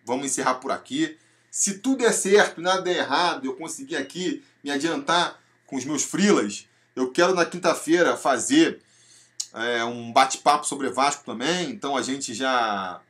[0.04, 1.18] Vamos encerrar por aqui.
[1.50, 6.04] Se tudo der certo, nada der errado, eu conseguir aqui me adiantar com os meus
[6.04, 8.80] frilas, eu quero na quinta-feira fazer
[9.52, 11.70] é, um bate-papo sobre Vasco também.
[11.70, 13.00] Então a gente já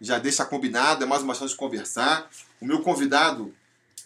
[0.00, 2.28] já deixa combinado, é mais uma chance de conversar.
[2.60, 3.54] O meu convidado,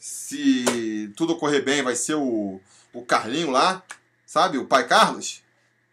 [0.01, 2.61] se tudo ocorrer bem, vai ser o,
[2.93, 3.83] o Carlinho lá,
[4.27, 4.59] sabe?
[4.59, 5.43] O pai Carlos.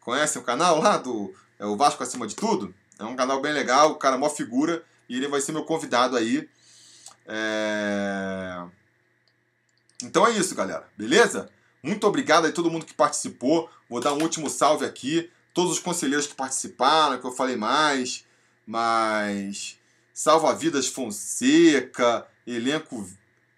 [0.01, 2.73] Conhece o canal lá do é o Vasco Acima de Tudo?
[2.97, 5.63] É um canal bem legal, o cara é mó figura e ele vai ser meu
[5.65, 6.49] convidado aí.
[7.27, 8.63] É...
[10.01, 10.87] Então é isso, galera.
[10.97, 11.49] Beleza?
[11.81, 13.69] Muito obrigado a todo mundo que participou.
[13.89, 15.29] Vou dar um último salve aqui.
[15.53, 18.25] Todos os conselheiros que participaram, que eu falei mais.
[18.65, 19.77] Mas
[20.13, 23.09] Salva Vidas Fonseca, elenco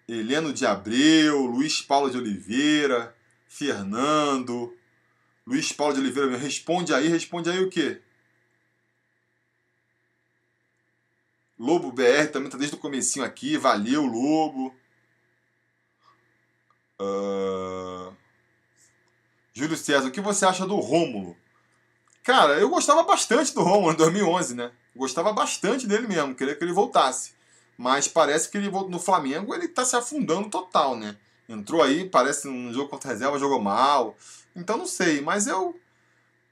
[0.08, 3.14] Heleno de Abreu, Luiz Paulo de Oliveira,
[3.48, 4.76] Fernando,
[5.46, 8.00] Luiz Paulo de Oliveira, responde aí, responde aí o quê?
[11.58, 14.74] Lobo BR também tá desde o comecinho aqui, valeu Lobo.
[17.00, 17.81] Uh...
[19.54, 21.36] Júlio César, o que você acha do Rômulo?
[22.24, 24.72] Cara, eu gostava bastante do Rômulo em 2011, né?
[24.96, 27.34] Gostava bastante dele mesmo, queria que ele voltasse.
[27.76, 31.16] Mas parece que ele no Flamengo ele tá se afundando total, né?
[31.46, 34.16] Entrou aí, parece um jogo contra a reserva, jogou mal.
[34.56, 35.78] Então não sei, mas eu,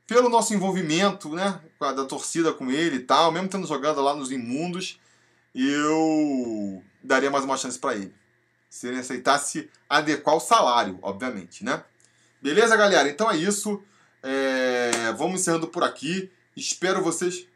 [0.06, 4.30] pelo nosso envolvimento, né, da torcida com ele e tal, mesmo tendo jogado lá nos
[4.30, 5.00] imundos,
[5.54, 8.14] eu daria mais uma chance para ele.
[8.68, 11.82] Se ele aceitasse adequar o salário, obviamente, né?
[12.40, 13.08] Beleza, galera?
[13.08, 13.82] Então é isso.
[14.22, 15.12] É...
[15.12, 16.30] Vamos encerrando por aqui.
[16.56, 17.46] Espero vocês.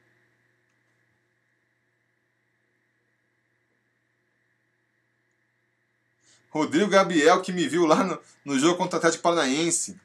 [6.50, 9.98] Rodrigo Gabriel, que me viu lá no, no jogo contra o Atlético Paranaense.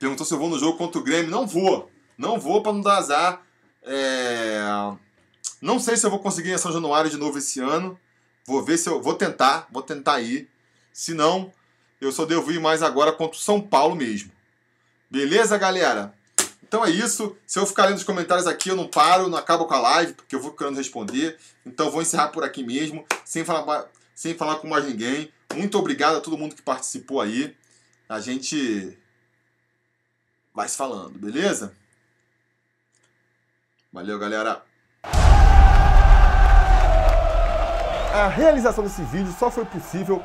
[0.00, 1.30] Perguntou se eu vou no jogo contra o Grêmio.
[1.30, 1.90] Não vou.
[2.18, 3.42] Não vou para não dar azar.
[3.82, 4.60] É...
[5.60, 7.98] Não sei se eu vou conseguir em São Januário de novo esse ano.
[8.44, 9.00] Vou ver se eu.
[9.00, 9.68] Vou tentar.
[9.70, 10.50] Vou tentar ir.
[10.92, 11.52] Se não,
[12.04, 14.30] eu só devo ir mais agora contra o São Paulo mesmo.
[15.10, 16.14] Beleza, galera?
[16.62, 17.36] Então é isso.
[17.46, 20.14] Se eu ficar lendo os comentários aqui, eu não paro, não acabo com a live,
[20.14, 21.38] porque eu vou querendo responder.
[21.64, 25.32] Então vou encerrar por aqui mesmo, sem falar sem falar com mais ninguém.
[25.54, 27.56] Muito obrigado a todo mundo que participou aí.
[28.08, 28.96] A gente
[30.52, 31.74] vai se falando, beleza?
[33.92, 34.62] Valeu, galera.
[38.12, 40.24] A realização desse vídeo só foi possível